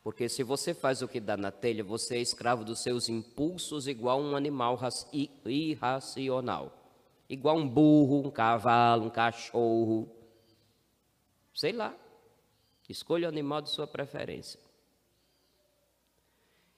Porque 0.03 0.29
se 0.29 0.43
você 0.43 0.75
faz 0.75 1.01
o 1.01 1.07
que 1.07 1.19
dá 1.19 1.35
na 1.35 1.49
telha, 1.49 1.83
você 1.83 2.17
é 2.17 2.21
escravo 2.21 2.63
dos 2.63 2.83
seus 2.83 3.09
impulsos, 3.09 3.87
igual 3.87 4.21
um 4.21 4.35
animal 4.35 4.79
irracional. 5.43 6.71
Igual 7.27 7.57
um 7.57 7.67
burro, 7.67 8.27
um 8.27 8.29
cavalo, 8.29 9.05
um 9.05 9.09
cachorro. 9.09 10.07
Sei 11.51 11.71
lá. 11.71 11.95
Escolha 12.87 13.27
o 13.27 13.31
animal 13.31 13.61
de 13.61 13.71
sua 13.71 13.87
preferência. 13.87 14.59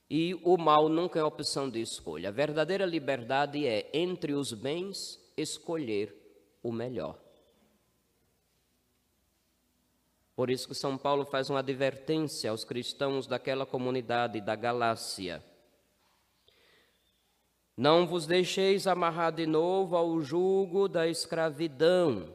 E 0.10 0.36
o 0.44 0.58
mal 0.58 0.88
nunca 0.88 1.20
é 1.20 1.24
opção 1.24 1.70
de 1.70 1.82
escolha. 1.82 2.30
A 2.30 2.32
verdadeira 2.32 2.86
liberdade 2.86 3.66
é, 3.66 3.90
entre 3.94 4.34
os 4.34 4.54
bens, 4.54 5.20
escolher 5.36 6.14
o 6.62 6.72
melhor. 6.72 7.20
Por 10.36 10.50
isso 10.50 10.68
que 10.68 10.76
São 10.76 10.98
Paulo 10.98 11.26
faz 11.26 11.50
uma 11.50 11.60
advertência 11.60 12.52
aos 12.52 12.64
cristãos 12.64 13.26
daquela 13.26 13.66
comunidade 13.66 14.42
da 14.42 14.56
Galácia. 14.56 15.44
Não 17.76 18.06
vos 18.06 18.28
deixeis 18.28 18.86
amarrar 18.86 19.32
de 19.32 19.46
novo 19.46 19.96
ao 19.96 20.22
jugo 20.22 20.88
da 20.88 21.08
escravidão 21.08 22.34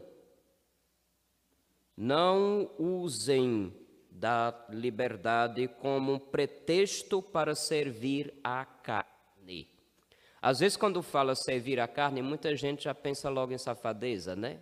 não 2.00 2.70
usem 2.78 3.76
da 4.10 4.66
liberdade 4.68 5.68
como 5.80 6.14
um 6.14 6.18
pretexto 6.18 7.22
para 7.22 7.54
servir 7.54 8.34
à 8.42 8.64
carne. 8.64 9.68
Às 10.42 10.60
vezes, 10.60 10.76
quando 10.76 11.02
fala 11.02 11.34
servir 11.34 11.78
à 11.78 11.86
carne, 11.86 12.22
muita 12.22 12.54
gente 12.56 12.84
já 12.84 12.94
pensa 12.94 13.28
logo 13.28 13.52
em 13.52 13.58
safadeza, 13.58 14.34
né? 14.34 14.60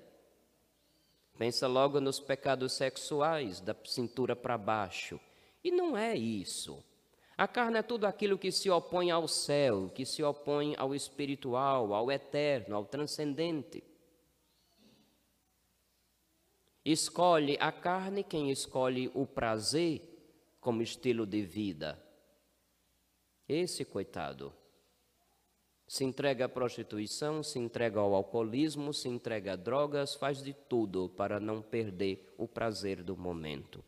Pensa 1.39 1.69
logo 1.69 2.01
nos 2.01 2.19
pecados 2.19 2.73
sexuais, 2.73 3.61
da 3.61 3.75
cintura 3.85 4.35
para 4.35 4.59
baixo. 4.59 5.21
E 5.63 5.71
não 5.71 5.97
é 5.97 6.17
isso. 6.17 6.83
A 7.37 7.47
carne 7.47 7.79
é 7.79 7.83
tudo 7.83 8.05
aquilo 8.05 8.37
que 8.37 8.51
se 8.51 8.69
opõe 8.69 9.13
ao 9.13 9.29
céu, 9.29 9.89
que 9.95 10.05
se 10.05 10.21
opõe 10.25 10.75
ao 10.77 10.93
espiritual, 10.93 11.95
ao 11.95 12.11
eterno, 12.11 12.75
ao 12.75 12.85
transcendente. 12.85 13.85
Escolhe 16.91 17.59
a 17.61 17.71
carne 17.71 18.25
quem 18.25 18.51
escolhe 18.51 19.11
o 19.13 19.27
prazer 19.27 20.01
como 20.59 20.81
estilo 20.81 21.27
de 21.27 21.43
vida. 21.43 22.03
Esse 23.47 23.85
coitado 23.85 24.55
se 25.87 26.03
entrega 26.03 26.47
à 26.47 26.49
prostituição, 26.49 27.43
se 27.43 27.59
entrega 27.59 28.01
ao 28.01 28.15
alcoolismo, 28.15 28.95
se 28.95 29.07
entrega 29.07 29.53
a 29.53 29.57
drogas, 29.57 30.15
faz 30.15 30.43
de 30.43 30.55
tudo 30.55 31.11
para 31.11 31.39
não 31.39 31.61
perder 31.61 32.35
o 32.39 32.49
prazer 32.49 33.03
do 33.03 33.15
momento. 33.15 33.85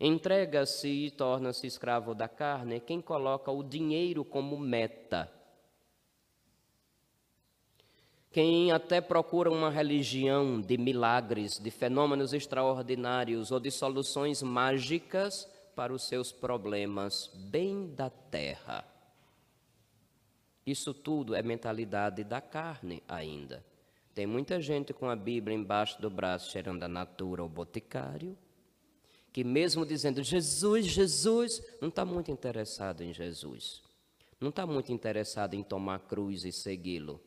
Entrega-se 0.00 0.88
e 0.88 1.10
torna-se 1.10 1.66
escravo 1.66 2.14
da 2.14 2.26
carne 2.26 2.80
quem 2.80 3.02
coloca 3.02 3.52
o 3.52 3.62
dinheiro 3.62 4.24
como 4.24 4.58
meta 4.58 5.30
quem 8.32 8.72
até 8.72 8.98
procura 8.98 9.50
uma 9.50 9.68
religião 9.68 10.58
de 10.58 10.78
milagres, 10.78 11.58
de 11.58 11.70
fenômenos 11.70 12.32
extraordinários 12.32 13.50
ou 13.52 13.60
de 13.60 13.70
soluções 13.70 14.42
mágicas 14.42 15.46
para 15.76 15.92
os 15.92 16.04
seus 16.04 16.32
problemas, 16.32 17.30
bem 17.34 17.94
da 17.94 18.08
terra. 18.08 18.86
Isso 20.66 20.94
tudo 20.94 21.34
é 21.34 21.42
mentalidade 21.42 22.24
da 22.24 22.40
carne 22.40 23.02
ainda. 23.06 23.62
Tem 24.14 24.26
muita 24.26 24.62
gente 24.62 24.94
com 24.94 25.10
a 25.10 25.16
Bíblia 25.16 25.54
embaixo 25.54 26.00
do 26.00 26.08
braço, 26.08 26.50
cheirando 26.50 26.84
a 26.84 26.88
natura 26.88 27.42
ou 27.42 27.48
boticário, 27.50 28.36
que 29.30 29.44
mesmo 29.44 29.84
dizendo 29.84 30.22
Jesus, 30.22 30.86
Jesus, 30.86 31.62
não 31.82 31.88
está 31.90 32.04
muito 32.04 32.30
interessado 32.30 33.02
em 33.02 33.12
Jesus. 33.12 33.82
Não 34.40 34.48
está 34.48 34.66
muito 34.66 34.90
interessado 34.90 35.52
em 35.52 35.62
tomar 35.62 36.00
cruz 36.00 36.44
e 36.44 36.52
segui-lo 36.52 37.20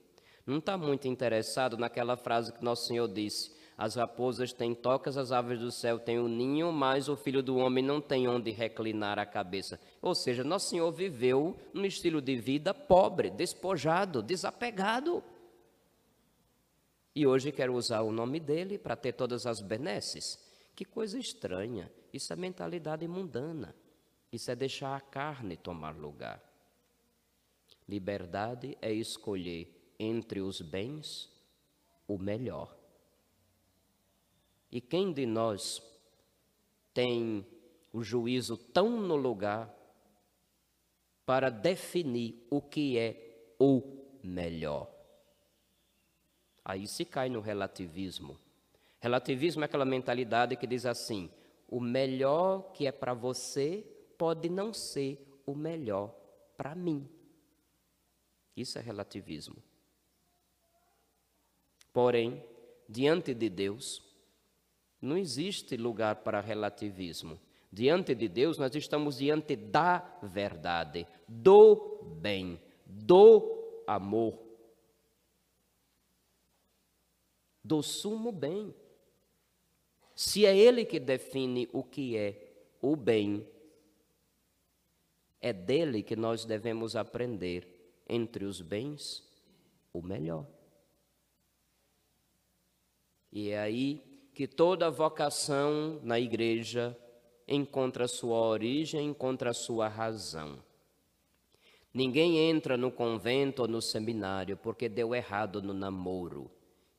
não 0.46 0.60
está 0.60 0.78
muito 0.78 1.08
interessado 1.08 1.76
naquela 1.78 2.16
frase 2.16 2.54
que 2.54 2.64
Nosso 2.64 2.88
Senhor 2.88 3.08
disse: 3.08 3.52
As 3.76 3.96
raposas 3.96 4.54
têm 4.54 4.76
tocas, 4.76 5.18
as 5.18 5.32
aves 5.32 5.60
do 5.60 5.72
céu 5.72 5.98
têm 5.98 6.20
o 6.20 6.26
um 6.26 6.28
ninho, 6.28 6.72
mas 6.72 7.10
o 7.10 7.16
filho 7.16 7.42
do 7.42 7.58
homem 7.58 7.84
não 7.84 8.00
tem 8.00 8.28
onde 8.28 8.52
reclinar 8.52 9.18
a 9.18 9.26
cabeça. 9.26 9.80
Ou 10.02 10.14
seja, 10.14 10.44
Nosso 10.44 10.70
Senhor 10.70 10.92
viveu 10.92 11.58
num 11.74 11.84
estilo 11.84 12.22
de 12.22 12.36
vida 12.36 12.74
pobre, 12.76 13.32
despojado, 13.32 14.22
desapegado. 14.22 15.24
E 17.16 17.26
hoje 17.26 17.52
quero 17.52 17.74
usar 17.74 18.02
o 18.02 18.12
nome 18.12 18.40
dele 18.40 18.78
para 18.78 18.96
ter 18.96 19.14
todas 19.14 19.48
as 19.48 19.62
benesses. 19.62 20.38
Que 20.76 20.86
coisa 20.86 21.18
estranha. 21.18 21.92
Isso 22.14 22.32
é 22.34 22.36
mentalidade 22.36 23.08
mundana. 23.08 23.74
Isso 24.32 24.52
é 24.52 24.56
deixar 24.56 24.96
a 24.96 25.00
carne 25.00 25.58
tomar 25.58 25.96
lugar. 25.96 26.44
Liberdade 27.88 28.78
é 28.82 28.92
escolher 28.92 29.85
entre 30.00 30.42
os 30.42 30.62
bens 30.62 31.30
o 32.08 32.18
melhor. 32.18 32.76
E 34.72 34.82
quem 34.82 35.14
de 35.14 35.26
nós 35.26 35.82
tem 36.94 37.46
o 37.94 38.04
juízo 38.04 38.58
tão 38.58 38.90
no 39.00 39.16
lugar 39.16 39.74
para 41.26 41.50
definir 41.50 42.46
o 42.50 42.62
que 42.62 42.98
é 42.98 43.54
o 43.60 43.82
melhor? 44.24 44.92
Aí 46.64 46.88
se 46.88 47.06
cai 47.06 47.30
no 47.30 47.42
relativismo. 47.42 48.40
Relativismo 49.00 49.64
é 49.64 49.66
aquela 49.66 49.86
mentalidade 49.86 50.56
que 50.56 50.66
diz 50.66 50.86
assim: 50.86 51.30
o 51.68 51.80
melhor 51.80 52.72
que 52.74 52.88
é 52.88 52.92
para 52.92 53.14
você 53.14 53.86
pode 54.18 54.50
não 54.50 54.74
ser 54.74 55.42
o 55.46 55.54
melhor 55.54 56.14
para 56.58 56.74
mim. 56.74 57.08
Isso 58.56 58.80
é 58.80 58.82
relativismo. 58.82 59.62
Porém, 61.96 62.44
diante 62.90 63.34
de 63.34 63.48
Deus, 63.48 64.04
não 65.02 65.18
existe 65.18 65.78
lugar 65.78 66.18
para 66.18 66.42
relativismo. 66.42 67.40
Diante 67.72 68.14
de 68.14 68.28
Deus, 68.28 68.58
nós 68.58 68.76
estamos 68.76 69.20
diante 69.20 69.56
da 69.56 70.00
verdade, 70.22 71.08
do 71.26 72.04
bem, 72.20 72.60
do 72.86 73.84
amor, 73.88 74.38
do 77.64 77.82
sumo 77.82 78.30
bem. 78.30 78.76
Se 80.14 80.46
é 80.46 80.54
Ele 80.54 80.84
que 80.84 81.00
define 81.00 81.70
o 81.72 81.82
que 81.82 82.18
é 82.18 82.68
o 82.82 82.98
bem, 82.98 83.48
é 85.40 85.54
dele 85.54 86.04
que 86.04 86.18
nós 86.18 86.44
devemos 86.44 86.94
aprender 86.94 88.04
entre 88.06 88.44
os 88.44 88.60
bens 88.60 89.24
o 89.94 90.02
melhor. 90.02 90.55
E 93.36 93.50
é 93.50 93.60
aí 93.60 94.02
que 94.34 94.48
toda 94.48 94.90
vocação 94.90 96.00
na 96.02 96.18
igreja 96.18 96.98
encontra 97.46 98.08
sua 98.08 98.40
origem, 98.40 99.10
encontra 99.10 99.52
sua 99.52 99.90
razão. 99.90 100.58
Ninguém 101.94 102.38
entra 102.38 102.78
no 102.78 102.90
convento 102.90 103.64
ou 103.64 103.68
no 103.68 103.82
seminário 103.82 104.56
porque 104.56 104.88
deu 104.88 105.14
errado 105.14 105.62
no 105.62 105.74
namoro. 105.74 106.50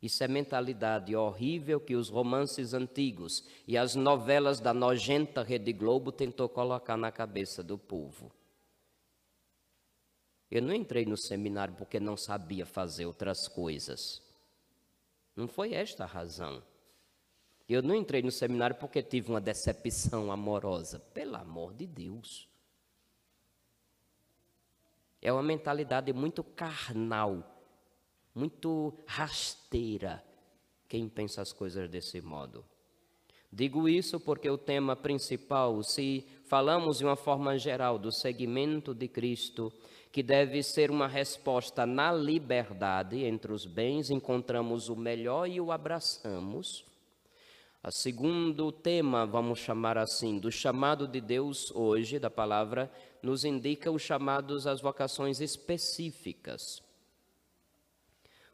Isso 0.02 0.22
é 0.22 0.28
mentalidade 0.28 1.16
horrível 1.16 1.80
que 1.80 1.96
os 1.96 2.10
romances 2.10 2.74
antigos 2.74 3.42
e 3.66 3.78
as 3.78 3.94
novelas 3.94 4.60
da 4.60 4.74
nojenta 4.74 5.42
Rede 5.42 5.72
Globo 5.72 6.12
tentou 6.12 6.50
colocar 6.50 6.98
na 6.98 7.10
cabeça 7.10 7.62
do 7.62 7.78
povo. 7.78 8.30
Eu 10.50 10.60
não 10.60 10.74
entrei 10.74 11.06
no 11.06 11.16
seminário 11.16 11.74
porque 11.78 11.98
não 11.98 12.14
sabia 12.14 12.66
fazer 12.66 13.06
outras 13.06 13.48
coisas. 13.48 14.25
Não 15.36 15.46
foi 15.46 15.74
esta 15.74 16.04
a 16.04 16.06
razão. 16.08 16.62
Eu 17.68 17.82
não 17.82 17.94
entrei 17.94 18.22
no 18.22 18.32
seminário 18.32 18.76
porque 18.76 19.02
tive 19.02 19.30
uma 19.30 19.40
decepção 19.40 20.32
amorosa. 20.32 20.98
Pelo 20.98 21.36
amor 21.36 21.74
de 21.74 21.86
Deus. 21.86 22.48
É 25.20 25.32
uma 25.32 25.42
mentalidade 25.42 26.12
muito 26.12 26.42
carnal 26.42 27.56
muito 28.36 28.92
rasteira 29.06 30.22
quem 30.86 31.08
pensa 31.08 31.40
as 31.40 31.54
coisas 31.54 31.88
desse 31.88 32.20
modo. 32.20 32.62
Digo 33.50 33.88
isso 33.88 34.20
porque 34.20 34.50
o 34.50 34.58
tema 34.58 34.94
principal, 34.94 35.82
se 35.82 36.26
falamos 36.44 36.98
de 36.98 37.04
uma 37.06 37.16
forma 37.16 37.56
geral 37.56 37.98
do 37.98 38.12
segmento 38.12 38.94
de 38.94 39.08
Cristo, 39.08 39.72
que 40.16 40.22
deve 40.22 40.62
ser 40.62 40.90
uma 40.90 41.06
resposta 41.06 41.84
na 41.84 42.10
liberdade 42.10 43.22
entre 43.22 43.52
os 43.52 43.66
bens, 43.66 44.08
encontramos 44.08 44.88
o 44.88 44.96
melhor 44.96 45.46
e 45.46 45.60
o 45.60 45.70
abraçamos. 45.70 46.86
O 47.84 47.90
segundo 47.90 48.72
tema, 48.72 49.26
vamos 49.26 49.58
chamar 49.58 49.98
assim, 49.98 50.38
do 50.38 50.50
chamado 50.50 51.06
de 51.06 51.20
Deus 51.20 51.70
hoje, 51.70 52.18
da 52.18 52.30
palavra, 52.30 52.90
nos 53.22 53.44
indica 53.44 53.90
os 53.90 54.00
chamados 54.00 54.66
às 54.66 54.80
vocações 54.80 55.42
específicas. 55.42 56.82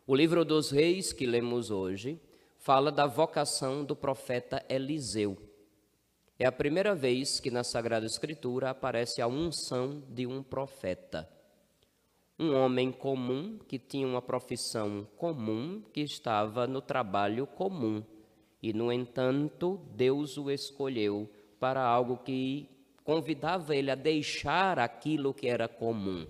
O 0.04 0.16
livro 0.16 0.44
dos 0.44 0.72
Reis, 0.72 1.12
que 1.12 1.26
lemos 1.26 1.70
hoje, 1.70 2.20
fala 2.58 2.90
da 2.90 3.06
vocação 3.06 3.84
do 3.84 3.94
profeta 3.94 4.66
Eliseu. 4.68 5.38
É 6.40 6.44
a 6.44 6.50
primeira 6.50 6.92
vez 6.92 7.38
que 7.38 7.52
na 7.52 7.62
Sagrada 7.62 8.04
Escritura 8.04 8.70
aparece 8.70 9.22
a 9.22 9.28
unção 9.28 10.02
de 10.08 10.26
um 10.26 10.42
profeta. 10.42 11.30
Um 12.42 12.56
homem 12.56 12.90
comum 12.90 13.56
que 13.68 13.78
tinha 13.78 14.04
uma 14.04 14.20
profissão 14.20 15.06
comum, 15.16 15.80
que 15.92 16.00
estava 16.00 16.66
no 16.66 16.82
trabalho 16.82 17.46
comum. 17.46 18.02
E, 18.60 18.72
no 18.72 18.92
entanto, 18.92 19.80
Deus 19.94 20.36
o 20.36 20.50
escolheu 20.50 21.30
para 21.60 21.84
algo 21.84 22.16
que 22.16 22.68
convidava 23.04 23.76
ele 23.76 23.92
a 23.92 23.94
deixar 23.94 24.80
aquilo 24.80 25.32
que 25.32 25.46
era 25.46 25.68
comum. 25.68 26.26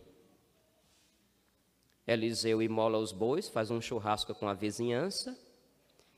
Eliseu 2.07 2.61
imola 2.61 2.99
os 2.99 3.11
bois, 3.11 3.49
faz 3.49 3.71
um 3.71 3.81
churrasco 3.81 4.35
com 4.35 4.47
a 4.47 4.53
vizinhança 4.53 5.35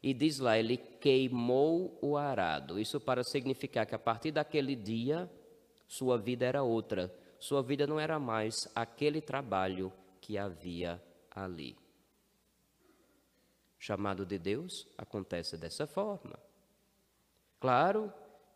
e 0.03 0.13
diz 0.13 0.41
lá: 0.41 0.59
ele 0.59 0.77
queimou 0.77 1.97
o 2.03 2.17
arado. 2.17 2.81
Isso 2.81 2.99
para 2.99 3.23
significar 3.23 3.87
que 3.87 3.95
a 3.95 3.99
partir 3.99 4.33
daquele 4.33 4.75
dia 4.75 5.31
sua 5.87 6.19
vida 6.19 6.45
era 6.45 6.65
outra. 6.65 7.15
Sua 7.45 7.63
vida 7.63 7.87
não 7.87 8.01
era 8.01 8.19
mais 8.19 8.67
aquele 8.75 9.21
trabalho 9.21 9.93
que 10.19 10.39
havia 10.39 10.99
ali. 11.31 11.77
Chamado 13.79 14.25
de 14.25 14.39
Deus 14.39 14.89
acontece 14.97 15.59
dessa 15.59 15.87
forma. 15.87 16.39
Claro 17.61 18.11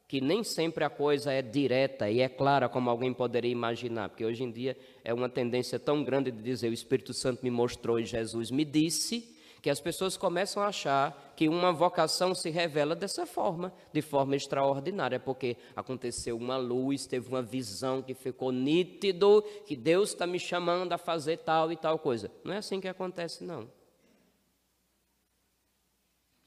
que 0.08 0.22
nem 0.22 0.42
sempre 0.42 0.84
a 0.84 0.88
coisa 0.88 1.30
é 1.30 1.42
direta 1.42 2.08
e 2.08 2.22
é 2.22 2.30
clara 2.30 2.66
como 2.66 2.88
alguém 2.88 3.12
poderia 3.12 3.52
imaginar, 3.52 4.08
porque 4.08 4.24
hoje 4.24 4.42
em 4.42 4.50
dia 4.50 4.74
é 5.04 5.12
uma 5.12 5.28
tendência 5.28 5.78
tão 5.78 6.02
grande 6.02 6.30
de 6.30 6.42
dizer 6.42 6.70
o 6.70 6.72
Espírito 6.72 7.12
Santo 7.12 7.42
me 7.42 7.50
mostrou 7.50 8.00
e 8.00 8.06
Jesus 8.06 8.50
me 8.50 8.64
disse, 8.64 9.37
que 9.60 9.70
as 9.70 9.80
pessoas 9.80 10.16
começam 10.16 10.62
a 10.62 10.68
achar 10.68 11.32
que 11.36 11.48
uma 11.48 11.72
vocação 11.72 12.34
se 12.34 12.50
revela 12.50 12.94
dessa 12.94 13.26
forma, 13.26 13.72
de 13.92 14.00
forma 14.00 14.36
extraordinária, 14.36 15.18
porque 15.18 15.56
aconteceu 15.74 16.36
uma 16.36 16.56
luz, 16.56 17.06
teve 17.06 17.28
uma 17.28 17.42
visão 17.42 18.02
que 18.02 18.14
ficou 18.14 18.52
nítido, 18.52 19.42
que 19.66 19.76
Deus 19.76 20.10
está 20.10 20.26
me 20.26 20.38
chamando 20.38 20.92
a 20.92 20.98
fazer 20.98 21.38
tal 21.38 21.72
e 21.72 21.76
tal 21.76 21.98
coisa. 21.98 22.30
Não 22.44 22.54
é 22.54 22.58
assim 22.58 22.80
que 22.80 22.88
acontece, 22.88 23.44
não. 23.44 23.68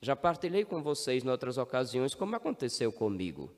Já 0.02 0.16
partilhei 0.16 0.66
com 0.66 0.82
vocês 0.82 1.24
em 1.24 1.30
outras 1.30 1.58
ocasiões 1.58 2.16
como 2.16 2.36
aconteceu 2.36 2.92
comigo. 2.92 3.52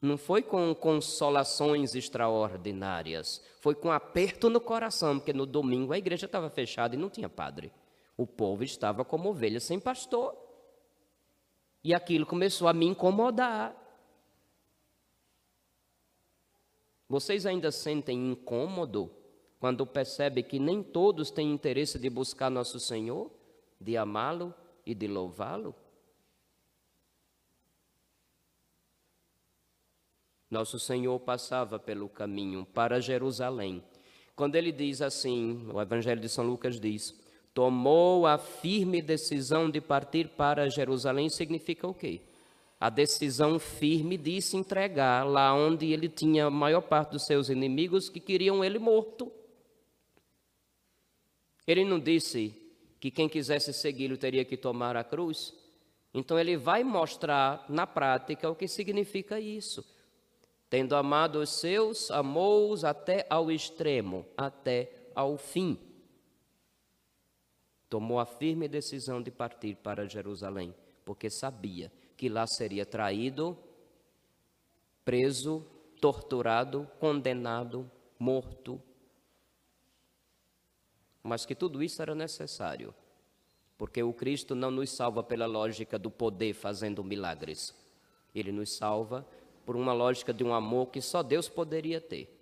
Não 0.00 0.16
foi 0.16 0.42
com 0.42 0.72
consolações 0.74 1.94
extraordinárias, 1.94 3.42
foi 3.60 3.74
com 3.74 3.90
aperto 3.90 4.48
no 4.48 4.60
coração, 4.60 5.18
porque 5.18 5.32
no 5.32 5.46
domingo 5.46 5.92
a 5.92 5.98
igreja 5.98 6.26
estava 6.26 6.48
fechada 6.50 6.94
e 6.94 6.98
não 6.98 7.10
tinha 7.10 7.28
padre. 7.28 7.72
O 8.18 8.26
povo 8.26 8.64
estava 8.64 9.04
como 9.04 9.30
ovelha 9.30 9.60
sem 9.60 9.78
pastor. 9.78 10.36
E 11.84 11.94
aquilo 11.94 12.26
começou 12.26 12.66
a 12.66 12.72
me 12.72 12.84
incomodar. 12.84 13.74
Vocês 17.08 17.46
ainda 17.46 17.70
sentem 17.70 18.32
incômodo 18.32 19.10
quando 19.60 19.86
percebem 19.86 20.42
que 20.42 20.58
nem 20.58 20.82
todos 20.82 21.30
têm 21.30 21.52
interesse 21.52 21.96
de 21.96 22.10
buscar 22.10 22.50
nosso 22.50 22.80
Senhor, 22.80 23.30
de 23.80 23.96
amá-lo, 23.96 24.52
e 24.84 24.94
de 24.94 25.06
louvá-lo? 25.06 25.74
Nosso 30.50 30.78
Senhor 30.80 31.20
passava 31.20 31.78
pelo 31.78 32.08
caminho 32.08 32.66
para 32.66 33.00
Jerusalém. 33.00 33.84
Quando 34.34 34.56
ele 34.56 34.72
diz 34.72 35.02
assim, 35.02 35.70
o 35.72 35.80
Evangelho 35.80 36.20
de 36.20 36.28
São 36.28 36.44
Lucas 36.46 36.80
diz: 36.80 37.27
tomou 37.58 38.24
a 38.24 38.38
firme 38.38 39.02
decisão 39.02 39.68
de 39.68 39.80
partir 39.80 40.28
para 40.28 40.68
Jerusalém, 40.68 41.28
significa 41.28 41.88
o 41.88 41.92
quê? 41.92 42.20
A 42.78 42.88
decisão 42.88 43.58
firme 43.58 44.16
de 44.16 44.40
se 44.40 44.56
entregar 44.56 45.26
lá 45.26 45.52
onde 45.52 45.92
ele 45.92 46.08
tinha 46.08 46.46
a 46.46 46.50
maior 46.50 46.82
parte 46.82 47.10
dos 47.10 47.26
seus 47.26 47.48
inimigos 47.48 48.08
que 48.08 48.20
queriam 48.20 48.64
ele 48.64 48.78
morto. 48.78 49.32
Ele 51.66 51.84
não 51.84 51.98
disse, 51.98 52.54
que 53.00 53.10
quem 53.10 53.28
quisesse 53.28 53.72
segui-lo 53.72 54.16
teria 54.16 54.44
que 54.44 54.56
tomar 54.56 54.96
a 54.96 55.02
cruz. 55.02 55.52
Então 56.14 56.38
ele 56.38 56.56
vai 56.56 56.84
mostrar 56.84 57.66
na 57.68 57.88
prática 57.88 58.48
o 58.48 58.54
que 58.54 58.68
significa 58.68 59.40
isso. 59.40 59.84
Tendo 60.70 60.94
amado 60.94 61.40
os 61.40 61.58
seus, 61.58 62.08
amou-os 62.12 62.84
até 62.84 63.26
ao 63.28 63.50
extremo, 63.50 64.24
até 64.36 64.92
ao 65.12 65.36
fim. 65.36 65.87
Tomou 67.88 68.18
a 68.20 68.26
firme 68.26 68.68
decisão 68.68 69.22
de 69.22 69.30
partir 69.30 69.76
para 69.76 70.08
Jerusalém, 70.08 70.74
porque 71.04 71.30
sabia 71.30 71.90
que 72.16 72.28
lá 72.28 72.46
seria 72.46 72.84
traído, 72.84 73.56
preso, 75.04 75.64
torturado, 76.00 76.88
condenado, 77.00 77.90
morto. 78.18 78.80
Mas 81.22 81.46
que 81.46 81.54
tudo 81.54 81.82
isso 81.82 82.02
era 82.02 82.14
necessário, 82.14 82.94
porque 83.76 84.02
o 84.02 84.12
Cristo 84.12 84.54
não 84.54 84.70
nos 84.70 84.90
salva 84.90 85.22
pela 85.22 85.46
lógica 85.46 85.98
do 85.98 86.10
poder 86.10 86.54
fazendo 86.54 87.02
milagres. 87.02 87.74
Ele 88.34 88.52
nos 88.52 88.76
salva 88.76 89.26
por 89.64 89.76
uma 89.76 89.92
lógica 89.92 90.32
de 90.32 90.44
um 90.44 90.52
amor 90.52 90.88
que 90.88 91.00
só 91.00 91.22
Deus 91.22 91.48
poderia 91.48 92.00
ter, 92.00 92.34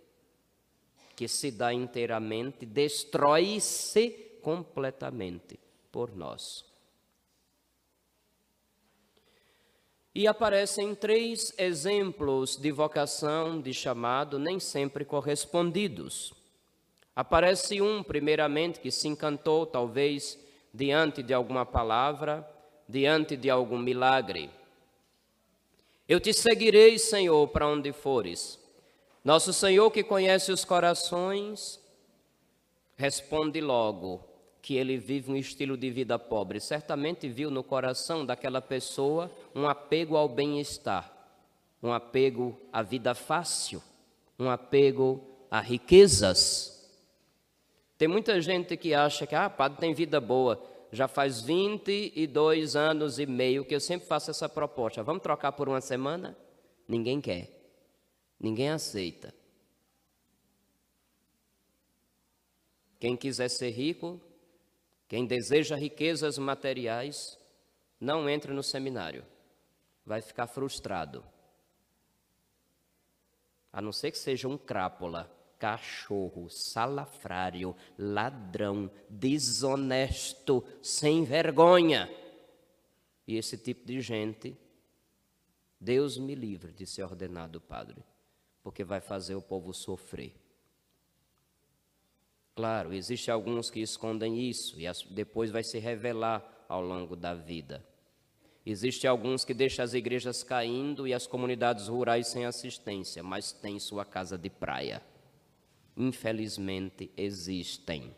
que 1.14 1.28
se 1.28 1.50
dá 1.50 1.72
inteiramente, 1.72 2.66
destrói-se 2.66 4.25
completamente 4.46 5.58
por 5.90 6.14
nós. 6.14 6.64
E 10.14 10.28
aparecem 10.28 10.94
três 10.94 11.52
exemplos 11.58 12.56
de 12.56 12.70
vocação, 12.70 13.60
de 13.60 13.74
chamado, 13.74 14.38
nem 14.38 14.60
sempre 14.60 15.04
correspondidos. 15.04 16.32
Aparece 17.16 17.82
um, 17.82 18.04
primeiramente, 18.04 18.78
que 18.78 18.92
se 18.92 19.08
encantou, 19.08 19.66
talvez, 19.66 20.38
diante 20.72 21.24
de 21.24 21.34
alguma 21.34 21.66
palavra, 21.66 22.48
diante 22.88 23.36
de 23.36 23.50
algum 23.50 23.78
milagre. 23.78 24.48
Eu 26.08 26.20
te 26.20 26.32
seguirei, 26.32 27.00
Senhor, 27.00 27.48
para 27.48 27.66
onde 27.66 27.92
fores. 27.92 28.60
Nosso 29.24 29.52
Senhor, 29.52 29.90
que 29.90 30.04
conhece 30.04 30.52
os 30.52 30.64
corações, 30.64 31.80
responde 32.96 33.60
logo 33.60 34.35
que 34.66 34.74
ele 34.74 34.98
vive 34.98 35.30
um 35.30 35.36
estilo 35.36 35.76
de 35.76 35.88
vida 35.92 36.18
pobre. 36.18 36.58
Certamente 36.58 37.28
viu 37.28 37.52
no 37.52 37.62
coração 37.62 38.26
daquela 38.26 38.60
pessoa 38.60 39.30
um 39.54 39.68
apego 39.68 40.16
ao 40.16 40.28
bem-estar, 40.28 41.08
um 41.80 41.92
apego 41.92 42.60
à 42.72 42.82
vida 42.82 43.14
fácil, 43.14 43.80
um 44.36 44.50
apego 44.50 45.24
a 45.48 45.60
riquezas. 45.60 46.84
Tem 47.96 48.08
muita 48.08 48.40
gente 48.40 48.76
que 48.76 48.92
acha 48.92 49.24
que, 49.24 49.36
ah, 49.36 49.48
padre 49.48 49.78
tem 49.78 49.94
vida 49.94 50.20
boa 50.20 50.60
já 50.90 51.06
faz 51.06 51.40
22 51.40 52.74
anos 52.74 53.20
e 53.20 53.26
meio 53.26 53.64
que 53.64 53.74
eu 53.74 53.80
sempre 53.80 54.08
faço 54.08 54.32
essa 54.32 54.48
proposta. 54.48 55.00
Vamos 55.00 55.22
trocar 55.22 55.52
por 55.52 55.68
uma 55.68 55.80
semana? 55.80 56.36
Ninguém 56.88 57.20
quer. 57.20 57.50
Ninguém 58.40 58.70
aceita. 58.70 59.32
Quem 62.98 63.16
quiser 63.16 63.48
ser 63.48 63.70
rico, 63.70 64.20
quem 65.08 65.26
deseja 65.26 65.76
riquezas 65.76 66.38
materiais, 66.38 67.38
não 68.00 68.28
entre 68.28 68.52
no 68.52 68.62
seminário. 68.62 69.24
Vai 70.04 70.20
ficar 70.20 70.46
frustrado. 70.46 71.24
A 73.72 73.80
não 73.80 73.92
ser 73.92 74.10
que 74.10 74.18
seja 74.18 74.48
um 74.48 74.56
crápula 74.58 75.30
cachorro, 75.58 76.48
salafrário, 76.50 77.74
ladrão, 77.98 78.90
desonesto, 79.08 80.64
sem 80.82 81.24
vergonha. 81.24 82.10
E 83.26 83.36
esse 83.36 83.56
tipo 83.56 83.84
de 83.86 84.00
gente, 84.00 84.56
Deus 85.80 86.18
me 86.18 86.34
livre 86.34 86.72
de 86.72 86.86
ser 86.86 87.02
ordenado 87.04 87.60
padre, 87.60 88.04
porque 88.62 88.84
vai 88.84 89.00
fazer 89.00 89.34
o 89.34 89.42
povo 89.42 89.72
sofrer. 89.72 90.34
Claro, 92.56 92.92
existem 92.92 93.32
alguns 93.32 93.70
que 93.70 93.80
escondem 93.80 94.40
isso 94.40 94.80
e 94.80 94.86
depois 95.10 95.52
vai 95.52 95.62
se 95.62 95.78
revelar 95.78 96.64
ao 96.68 96.82
longo 96.82 97.14
da 97.14 97.34
vida. 97.34 97.84
Existem 98.64 99.08
alguns 99.08 99.44
que 99.44 99.54
deixam 99.54 99.84
as 99.84 99.94
igrejas 99.94 100.42
caindo 100.42 101.06
e 101.06 101.14
as 101.14 101.26
comunidades 101.26 101.86
rurais 101.86 102.26
sem 102.26 102.44
assistência, 102.44 103.22
mas 103.22 103.52
tem 103.52 103.78
sua 103.78 104.04
casa 104.04 104.36
de 104.36 104.50
praia 104.50 105.00
infelizmente 105.96 107.10
existem. 107.16 108.14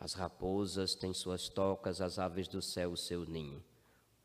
As 0.00 0.14
raposas 0.14 0.96
têm 0.96 1.14
suas 1.14 1.48
tocas, 1.48 2.00
as 2.00 2.18
aves 2.18 2.48
do 2.48 2.60
céu 2.60 2.90
o 2.90 2.96
seu 2.96 3.24
ninho. 3.24 3.62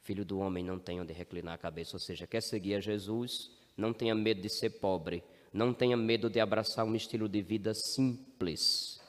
Filho 0.02 0.26
do 0.26 0.40
homem 0.40 0.64
não 0.64 0.80
tem 0.80 1.00
onde 1.00 1.14
reclinar 1.14 1.54
a 1.54 1.58
cabeça, 1.58 1.96
ou 1.96 2.00
seja, 2.00 2.26
quer 2.26 2.42
seguir 2.42 2.76
a 2.76 2.80
Jesus, 2.80 3.52
não 3.78 3.94
tenha 3.94 4.16
medo 4.16 4.42
de 4.42 4.50
ser 4.50 4.72
pobre, 4.72 5.24
não 5.54 5.74
tenha 5.74 5.96
medo 5.96 6.30
de 6.30 6.40
abraçar 6.40 6.84
um 6.84 6.96
estilo 6.96 7.30
de 7.30 7.42
vida 7.42 7.74
simples. 7.74 9.00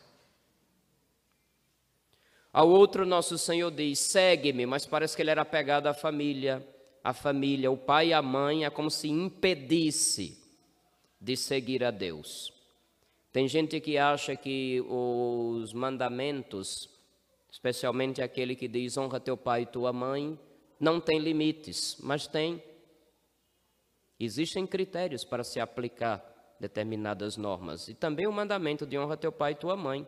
Ao 2.52 2.68
outro, 2.68 3.04
nosso 3.04 3.36
Senhor 3.38 3.70
diz: 3.70 3.98
segue-me, 3.98 4.66
mas 4.66 4.86
parece 4.86 5.16
que 5.16 5.22
ele 5.22 5.30
era 5.30 5.42
apegado 5.42 5.86
à 5.86 5.94
família 5.94 6.64
a 7.08 7.14
família, 7.14 7.70
o 7.70 7.76
pai 7.76 8.08
e 8.08 8.12
a 8.12 8.20
mãe, 8.20 8.66
é 8.66 8.70
como 8.70 8.90
se 8.90 9.08
impedisse 9.08 10.38
de 11.18 11.36
seguir 11.36 11.82
a 11.82 11.90
Deus. 11.90 12.52
Tem 13.32 13.48
gente 13.48 13.80
que 13.80 13.96
acha 13.96 14.36
que 14.36 14.84
os 14.86 15.72
mandamentos, 15.72 16.88
especialmente 17.50 18.20
aquele 18.20 18.54
que 18.54 18.68
diz 18.68 18.98
honra 18.98 19.20
teu 19.20 19.38
pai 19.38 19.62
e 19.62 19.66
tua 19.66 19.90
mãe, 19.90 20.38
não 20.78 21.00
tem 21.00 21.18
limites, 21.18 21.96
mas 22.00 22.26
tem. 22.26 22.62
Existem 24.18 24.66
critérios 24.66 25.24
para 25.24 25.44
se 25.44 25.60
aplicar 25.60 26.24
determinadas 26.58 27.36
normas. 27.36 27.88
E 27.88 27.94
também 27.94 28.26
o 28.26 28.32
mandamento 28.32 28.86
de 28.86 28.98
honra 28.98 29.16
teu 29.16 29.30
pai 29.30 29.52
e 29.52 29.56
tua 29.56 29.76
mãe. 29.76 30.06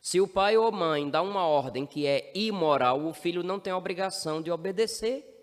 Se 0.00 0.20
o 0.20 0.28
pai 0.28 0.56
ou 0.56 0.70
mãe 0.70 1.08
dá 1.08 1.22
uma 1.22 1.46
ordem 1.46 1.86
que 1.86 2.06
é 2.06 2.30
imoral, 2.34 3.04
o 3.04 3.12
filho 3.12 3.42
não 3.42 3.58
tem 3.58 3.72
obrigação 3.72 4.40
de 4.40 4.50
obedecer. 4.50 5.34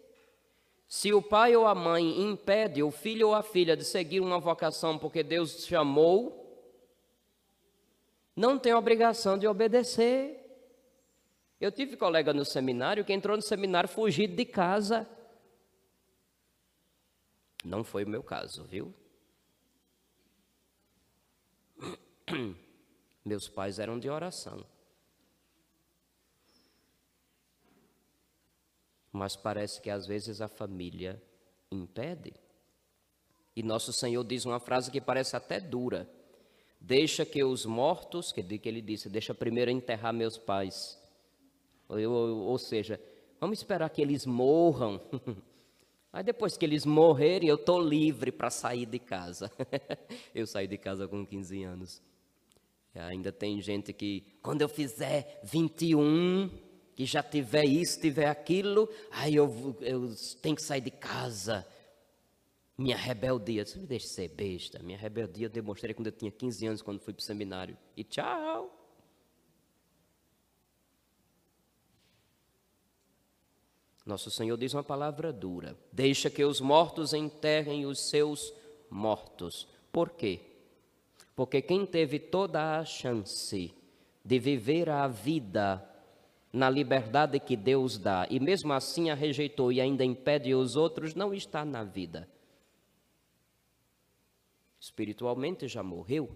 Se 0.88 1.12
o 1.14 1.22
pai 1.22 1.56
ou 1.56 1.66
a 1.66 1.74
mãe 1.74 2.22
impede 2.22 2.84
o 2.84 2.92
filho 2.92 3.30
ou 3.30 3.36
a 3.36 3.42
filha 3.42 3.76
de 3.76 3.84
seguir 3.84 4.20
uma 4.20 4.40
vocação 4.40 4.98
porque 4.98 5.24
Deus 5.24 5.66
chamou, 5.66 6.46
não 8.36 8.60
tem 8.60 8.74
obrigação 8.74 9.38
de 9.38 9.48
obedecer. 9.48 10.42
Eu 11.60 11.72
tive 11.72 11.98
colega 11.98 12.34
no 12.34 12.46
seminário 12.46 13.04
que 13.04 13.14
entrou 13.14 13.36
no 13.36 13.42
seminário 13.42 13.90
fugido 13.90 14.36
de 14.36 14.46
casa. 14.46 15.08
Não 17.66 17.84
foi 17.84 18.06
o 18.06 18.10
meu 18.10 18.24
caso, 18.24 18.64
viu? 18.64 18.94
Meus 23.26 23.50
pais 23.50 23.80
eram 23.80 24.00
de 24.00 24.10
oração. 24.10 24.66
mas 29.16 29.36
parece 29.36 29.82
que 29.82 29.90
às 29.90 30.06
vezes 30.06 30.42
a 30.42 30.48
família 30.48 31.22
impede. 31.72 32.34
E 33.56 33.64
nosso 33.64 33.94
Senhor 33.94 34.24
diz 34.24 34.46
uma 34.46 34.60
frase 34.60 34.92
que 34.92 35.00
parece 35.00 35.36
até 35.36 35.60
dura: 35.60 36.08
Deixa 36.80 37.26
que 37.26 37.44
os 37.44 37.66
mortos, 37.66 38.32
que, 38.32 38.44
que 38.44 38.68
ele 38.68 38.82
disse, 38.82 39.10
deixa 39.10 39.34
primeiro 39.34 39.72
enterrar 39.72 40.14
meus 40.14 40.38
pais. 40.38 41.02
Ou, 41.88 41.98
ou, 41.98 42.38
ou 42.40 42.58
seja, 42.58 43.00
vamos 43.40 43.60
esperar 43.60 43.90
que 43.90 44.02
eles 44.02 44.26
morram. 44.26 45.00
Aí 46.16 46.24
depois 46.24 46.56
que 46.56 46.64
eles 46.64 46.86
morrerem, 46.86 47.50
eu 47.50 47.56
estou 47.56 47.78
livre 47.78 48.32
para 48.32 48.50
sair 48.50 48.86
de 48.86 49.00
casa. 49.00 49.52
eu 50.34 50.48
saí 50.48 50.66
de 50.66 50.78
casa 50.78 51.10
com 51.10 51.26
15 51.26 51.64
anos. 51.64 52.02
E 52.96 53.00
ainda 53.00 53.34
tem 53.34 53.62
gente 53.62 53.92
que, 53.92 54.24
quando 54.42 54.62
eu 54.62 54.70
fizer 54.70 55.42
21, 55.44 56.50
que 56.96 57.06
já 57.06 57.22
tiver 57.22 57.66
isso, 57.66 58.00
tiver 58.00 58.28
aquilo, 58.28 58.90
aí 59.12 59.36
eu, 59.36 59.76
eu 59.82 60.16
tenho 60.42 60.56
que 60.56 60.62
sair 60.62 60.80
de 60.80 60.92
casa. 60.92 61.68
Minha 62.78 62.96
rebeldia, 62.96 63.66
deixa 63.80 64.08
ser 64.08 64.30
besta. 64.30 64.82
Minha 64.82 64.98
rebeldia 64.98 65.48
eu 65.48 65.50
demonstrei 65.50 65.94
quando 65.94 66.08
eu 66.08 66.14
tinha 66.14 66.32
15 66.32 66.66
anos, 66.66 66.82
quando 66.82 67.02
fui 67.02 67.14
para 67.14 67.24
o 67.24 67.26
seminário. 67.26 67.78
E 67.94 68.06
tchau. 68.06 68.75
Nosso 74.06 74.30
Senhor 74.30 74.56
diz 74.58 74.74
uma 74.74 74.84
palavra 74.84 75.34
dura: 75.34 75.76
Deixa 75.92 76.30
que 76.30 76.44
os 76.44 76.62
mortos 76.62 77.14
enterrem 77.14 77.86
os 77.86 78.10
seus 78.10 78.54
mortos. 78.90 79.68
Por 79.92 80.12
quê? 80.12 80.42
Porque 81.36 81.62
quem 81.62 81.86
teve 81.86 82.20
toda 82.20 82.78
a 82.78 82.86
chance 82.86 83.74
de 84.24 84.40
viver 84.40 84.90
a 84.90 85.08
vida 85.08 85.84
na 86.54 86.70
liberdade 86.70 87.40
que 87.40 87.58
Deus 87.58 87.98
dá 87.98 88.26
e 88.30 88.40
mesmo 88.40 88.72
assim 88.72 89.10
a 89.10 89.16
rejeitou 89.16 89.72
e 89.72 89.82
ainda 89.82 90.06
impede 90.06 90.54
os 90.54 90.76
outros, 90.76 91.14
não 91.14 91.34
está 91.34 91.66
na 91.66 91.84
vida. 91.84 92.30
Espiritualmente 94.80 95.68
já 95.68 95.84
morreu. 95.84 96.30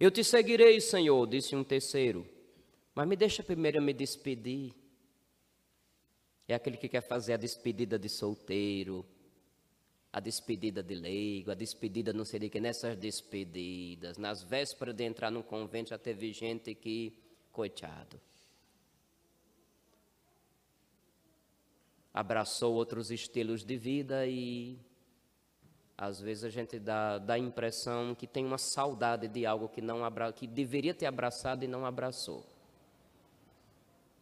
Eu 0.00 0.10
te 0.10 0.24
seguirei, 0.24 0.80
Senhor, 0.80 1.26
disse 1.26 1.54
um 1.54 1.62
terceiro, 1.62 2.26
mas 2.94 3.06
me 3.06 3.16
deixa 3.16 3.42
primeiro 3.42 3.82
me 3.82 3.92
despedir. 3.92 4.81
É 6.48 6.54
aquele 6.54 6.76
que 6.76 6.88
quer 6.88 7.02
fazer 7.02 7.34
a 7.34 7.36
despedida 7.36 7.98
de 7.98 8.08
solteiro. 8.08 9.06
a 10.12 10.20
despedida 10.20 10.82
de 10.82 10.94
leigo, 10.94 11.50
a 11.50 11.54
despedida 11.54 12.12
não 12.12 12.24
de 12.24 12.50
que, 12.50 12.60
nessas 12.60 12.96
despedidas, 12.96 14.18
nas 14.18 14.42
vésperas 14.42 14.94
de 14.94 15.04
entrar 15.04 15.30
no 15.30 15.42
convento 15.42 15.88
já 15.88 15.98
teve 15.98 16.30
gente 16.34 16.74
que, 16.74 17.14
coitado, 17.50 18.20
abraçou 22.12 22.74
outros 22.74 23.10
estilos 23.10 23.64
de 23.64 23.74
vida 23.78 24.26
e 24.26 24.78
às 25.96 26.20
vezes 26.20 26.44
a 26.44 26.50
gente 26.50 26.78
dá, 26.78 27.16
dá 27.16 27.34
a 27.34 27.38
impressão 27.38 28.14
que 28.14 28.26
tem 28.26 28.44
uma 28.44 28.58
saudade 28.58 29.28
de 29.28 29.46
algo 29.46 29.66
que, 29.66 29.80
não 29.80 30.04
abra, 30.04 30.30
que 30.30 30.46
deveria 30.46 30.92
ter 30.92 31.06
abraçado 31.06 31.64
e 31.64 31.68
não 31.68 31.86
abraçou. 31.86 32.51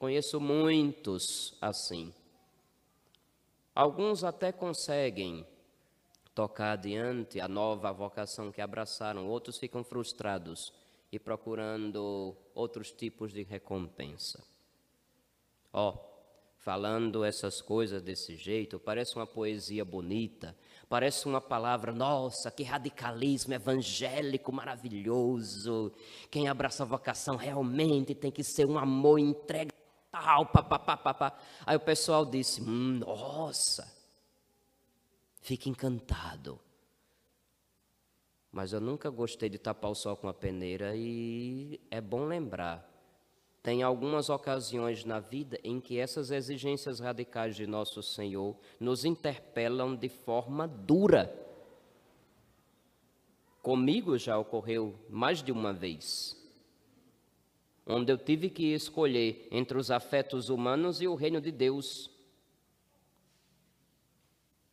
Conheço 0.01 0.41
muitos 0.41 1.55
assim. 1.61 2.11
Alguns 3.75 4.25
até 4.25 4.51
conseguem 4.51 5.47
tocar 6.35 6.73
adiante 6.73 7.39
a 7.39 7.47
nova 7.47 7.93
vocação 7.93 8.51
que 8.51 8.63
abraçaram, 8.63 9.29
outros 9.29 9.59
ficam 9.59 9.85
frustrados 9.85 10.73
e 11.13 11.19
procurando 11.19 12.35
outros 12.55 12.91
tipos 12.91 13.31
de 13.31 13.43
recompensa. 13.43 14.43
Ó, 15.71 15.91
oh, 15.91 15.99
falando 16.57 17.23
essas 17.23 17.61
coisas 17.61 18.01
desse 18.01 18.37
jeito, 18.37 18.79
parece 18.79 19.17
uma 19.17 19.27
poesia 19.27 19.85
bonita, 19.85 20.57
parece 20.89 21.27
uma 21.27 21.43
palavra, 21.43 21.93
nossa, 21.93 22.51
que 22.51 22.63
radicalismo 22.63 23.53
evangélico 23.53 24.51
maravilhoso. 24.51 25.93
Quem 26.31 26.49
abraça 26.49 26.85
a 26.85 26.87
vocação 26.87 27.37
realmente 27.37 28.15
tem 28.15 28.31
que 28.31 28.43
ser 28.43 28.65
um 28.65 28.79
amor 28.79 29.19
entregue 29.19 29.79
Aí 31.67 31.77
o 31.77 31.81
pessoal 31.81 32.25
disse: 32.25 32.63
hum, 32.63 32.99
nossa, 32.99 33.93
fique 35.41 35.69
encantado. 35.69 36.59
Mas 38.53 38.73
eu 38.73 38.81
nunca 38.81 39.09
gostei 39.11 39.49
de 39.49 39.59
tapar 39.59 39.91
o 39.91 39.95
sol 39.95 40.17
com 40.17 40.29
a 40.29 40.35
peneira 40.35 40.95
e 40.97 41.81
é 41.91 42.01
bom 42.01 42.25
lembrar 42.25 42.91
tem 43.63 43.83
algumas 43.83 44.31
ocasiões 44.31 45.05
na 45.05 45.21
vida 45.21 45.59
em 45.63 45.81
que 45.81 45.99
essas 45.99 46.31
exigências 46.31 46.99
radicais 46.99 47.55
de 47.55 47.67
nosso 47.67 48.03
Senhor 48.03 48.57
nos 48.79 49.05
interpelam 49.05 49.95
de 49.95 50.09
forma 50.09 50.67
dura. 50.67 51.31
Comigo 53.63 54.17
já 54.17 54.39
ocorreu 54.39 54.95
mais 55.11 55.43
de 55.43 55.53
uma 55.53 55.75
vez, 55.75 56.40
onde 57.87 58.13
eu 58.13 58.19
tive 58.19 58.51
que 58.51 58.73
escolher 58.73 59.49
entre 59.51 59.77
os 59.77 59.91
afetos 59.91 60.49
humanos 60.49 61.01
e 61.01 61.09
o 61.09 61.15
reino 61.15 61.41
de 61.41 61.51
Deus. 61.51 62.11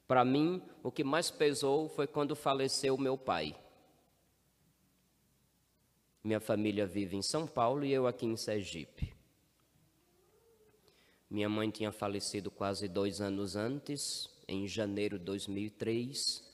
Para 0.07 0.23
mim, 0.23 0.61
o 0.81 0.91
que 0.91 1.03
mais 1.03 1.29
pesou 1.29 1.89
foi 1.89 2.07
quando 2.07 2.35
faleceu 2.35 2.97
meu 2.97 3.17
pai. 3.17 3.55
Minha 6.23 6.39
família 6.39 6.85
vive 6.85 7.15
em 7.15 7.21
São 7.21 7.45
Paulo 7.45 7.85
e 7.85 7.91
eu 7.91 8.07
aqui 8.07 8.25
em 8.25 8.37
Sergipe. 8.37 9.13
Minha 11.29 11.49
mãe 11.49 11.69
tinha 11.69 11.91
falecido 11.91 12.49
quase 12.49 12.87
dois 12.87 13.19
anos 13.19 13.57
antes, 13.57 14.29
em 14.47 14.65
janeiro 14.65 15.19
de 15.19 15.25
2003. 15.25 16.46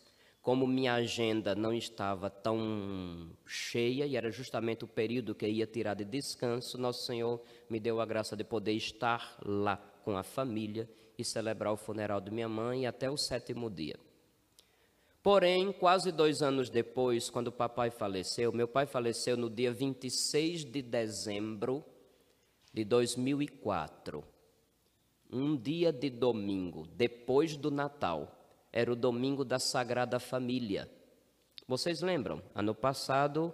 Como 0.44 0.68
minha 0.68 0.96
agenda 0.96 1.56
não 1.56 1.74
estava 1.74 2.30
tão 2.30 3.30
cheia 3.46 4.06
e 4.06 4.18
era 4.18 4.30
justamente 4.30 4.84
o 4.84 4.88
período 4.88 5.34
que 5.34 5.46
eu 5.46 5.50
ia 5.50 5.66
tirar 5.66 5.94
de 5.94 6.04
descanso, 6.04 6.78
Nosso 6.78 7.06
Senhor 7.06 7.42
me 7.70 7.80
deu 7.80 8.02
a 8.02 8.06
graça 8.06 8.36
de 8.36 8.44
poder 8.44 8.74
estar 8.74 9.38
lá 9.42 9.78
com 10.04 10.18
a 10.18 10.22
família 10.22 10.90
e 11.18 11.24
celebrar 11.24 11.72
o 11.72 11.78
funeral 11.78 12.20
de 12.20 12.30
minha 12.30 12.50
mãe 12.50 12.86
até 12.86 13.10
o 13.10 13.16
sétimo 13.16 13.70
dia. 13.70 13.96
Porém, 15.24 15.72
quase 15.72 16.12
dois 16.12 16.42
anos 16.42 16.70
depois, 16.70 17.30
quando 17.30 17.48
o 17.48 17.52
papai 17.54 17.90
faleceu, 17.90 18.52
meu 18.52 18.68
pai 18.68 18.86
faleceu 18.86 19.38
no 19.38 19.50
dia 19.50 19.72
26 19.72 20.66
de 20.66 20.82
dezembro 20.82 21.86
de 22.74 22.84
2004. 22.84 24.22
Um 25.32 25.56
dia 25.56 25.94
de 25.94 26.10
domingo, 26.10 26.86
depois 26.98 27.56
do 27.56 27.72
Natal. 27.72 28.43
Era 28.74 28.92
o 28.92 28.96
domingo 28.96 29.46
da 29.46 29.60
Sagrada 29.60 30.20
Família. 30.20 30.90
Vocês 31.68 32.02
lembram? 32.02 32.42
Ano 32.56 32.74
passado, 32.74 33.54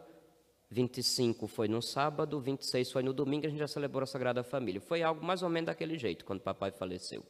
25 0.71 1.45
foi 1.45 1.67
no 1.67 1.82
sábado, 1.82 2.39
26 2.39 2.89
foi 2.89 3.03
no 3.03 3.12
domingo, 3.12 3.45
a 3.45 3.49
gente 3.49 3.60
já 3.60 3.67
celebrou 3.67 4.03
a 4.03 4.08
Sagrada 4.08 4.43
Família. 4.43 4.79
Foi 4.79 5.03
algo 5.03 5.23
mais 5.25 5.43
ou 5.43 5.49
menos 5.49 5.67
daquele 5.67 5.97
jeito, 5.97 6.23
quando 6.23 6.39
papai 6.39 6.71
faleceu. 6.71 7.25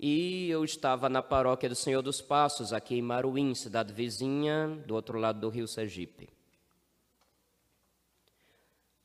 E 0.00 0.48
eu 0.48 0.64
estava 0.64 1.10
na 1.10 1.22
paróquia 1.22 1.68
do 1.68 1.74
Senhor 1.74 2.00
dos 2.00 2.22
Passos, 2.22 2.72
aqui 2.72 2.94
em 2.94 3.02
Maruim, 3.02 3.54
cidade 3.54 3.92
vizinha, 3.92 4.68
do 4.86 4.94
outro 4.94 5.18
lado 5.18 5.40
do 5.40 5.50
rio 5.50 5.68
Sergipe. 5.68 6.37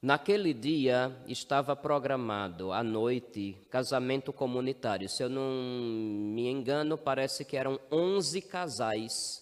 Naquele 0.03 0.53
dia 0.53 1.15
estava 1.29 1.77
programado 1.77 2.73
à 2.73 2.83
noite 2.83 3.57
casamento 3.69 4.33
comunitário. 4.33 5.07
Se 5.07 5.23
eu 5.23 5.29
não 5.29 5.49
me 5.49 6.45
engano, 6.49 6.97
parece 6.97 7.45
que 7.45 7.55
eram 7.55 7.79
11 7.89 8.41
casais. 8.41 9.41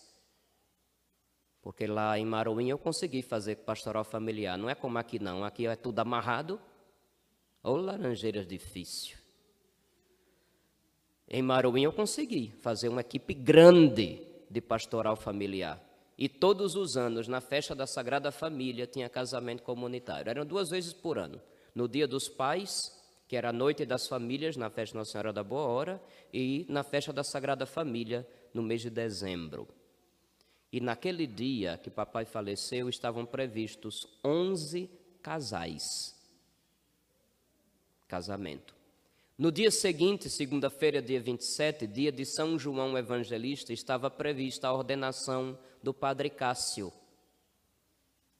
Porque 1.64 1.88
lá 1.88 2.16
em 2.20 2.26
Maruim 2.26 2.70
eu 2.70 2.78
consegui 2.78 3.24
fazer 3.24 3.56
pastoral 3.56 4.04
familiar. 4.04 4.56
Não 4.56 4.70
é 4.70 4.76
como 4.76 5.00
aqui 5.00 5.18
não, 5.18 5.44
aqui 5.44 5.66
é 5.66 5.76
tudo 5.76 5.98
amarrado. 5.98 6.62
Ou 7.64 7.78
laranjeiras 7.78 8.46
difícil. 8.46 9.18
Em 11.28 11.42
Maruim 11.42 11.86
eu 11.86 11.92
consegui 11.92 12.52
fazer 12.62 12.88
uma 12.88 13.02
equipe 13.02 13.34
grande 13.34 14.22
de 14.48 14.62
pastoral 14.62 15.16
familiar. 15.16 15.82
E 16.22 16.30
todos 16.30 16.76
os 16.76 16.98
anos, 16.98 17.28
na 17.28 17.42
festa 17.42 17.74
da 17.74 17.88
Sagrada 17.88 18.32
Família, 18.32 18.86
tinha 18.86 19.10
casamento 19.10 19.64
comunitário. 19.64 20.30
Eram 20.30 20.46
duas 20.46 20.70
vezes 20.70 20.94
por 20.94 21.18
ano. 21.18 21.42
No 21.74 21.88
dia 21.88 22.08
dos 22.08 22.30
pais, 22.30 22.96
que 23.28 23.36
era 23.36 23.50
a 23.50 23.52
noite 23.52 23.88
das 23.88 24.08
famílias, 24.08 24.56
na 24.56 24.70
festa 24.70 24.96
Nossa 24.96 25.14
Senhora 25.14 25.34
da 25.34 25.44
Boa 25.44 25.64
Hora, 25.64 26.04
e 26.32 26.64
na 26.70 26.84
festa 26.84 27.12
da 27.12 27.24
Sagrada 27.24 27.66
Família, 27.66 28.24
no 28.54 28.62
mês 28.62 28.82
de 28.82 28.92
dezembro. 28.92 29.68
E 30.72 30.80
naquele 30.80 31.26
dia 31.26 31.80
que 31.80 31.90
papai 31.90 32.24
faleceu, 32.24 32.88
estavam 32.88 33.26
previstos 33.26 34.08
11 34.24 34.92
casais. 35.24 36.16
Casamento. 38.08 38.81
No 39.42 39.52
dia 39.52 39.72
seguinte, 39.72 40.30
segunda-feira, 40.30 41.02
dia 41.02 41.20
27, 41.20 41.88
dia 41.88 42.12
de 42.12 42.24
São 42.28 42.60
João 42.60 42.96
Evangelista, 42.96 43.74
estava 43.74 44.08
prevista 44.08 44.68
a 44.68 44.72
ordenação 44.72 45.58
do 45.82 45.92
Padre 45.92 46.30
Cássio. 46.30 46.94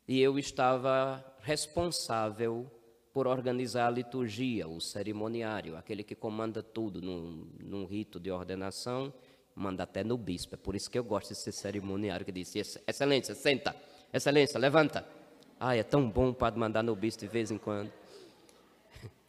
E 0.08 0.22
eu 0.22 0.38
estava 0.38 1.26
responsável 1.42 2.70
por 3.12 3.26
organizar 3.26 3.88
a 3.88 3.90
liturgia, 3.90 4.68
o 4.68 4.80
cerimoniário, 4.80 5.76
aquele 5.76 6.04
que 6.04 6.14
comanda 6.14 6.62
tudo 6.62 7.02
num, 7.02 7.48
num 7.60 7.86
rito 7.86 8.20
de 8.20 8.30
ordenação, 8.30 9.12
manda 9.56 9.82
até 9.82 10.04
no 10.04 10.20
bispo. 10.20 10.54
É 10.54 10.58
por 10.60 10.76
isso 10.76 10.92
que 10.92 11.00
eu 11.00 11.04
gosto 11.04 11.30
de 11.30 11.40
ser 11.40 11.52
cerimoniário, 11.52 12.24
que 12.24 12.32
disse, 12.32 12.60
excelência, 12.60 13.34
senta, 13.34 13.76
excelência, 14.14 14.60
levanta. 14.60 15.04
Ah, 15.60 15.76
é 15.76 15.82
tão 15.82 16.08
bom 16.08 16.30
o 16.30 16.36
padre 16.36 16.60
mandar 16.60 16.84
no 16.84 16.96
bispo 16.96 17.22
de 17.22 17.28
vez 17.28 17.50
em 17.50 17.58
quando. 17.58 17.92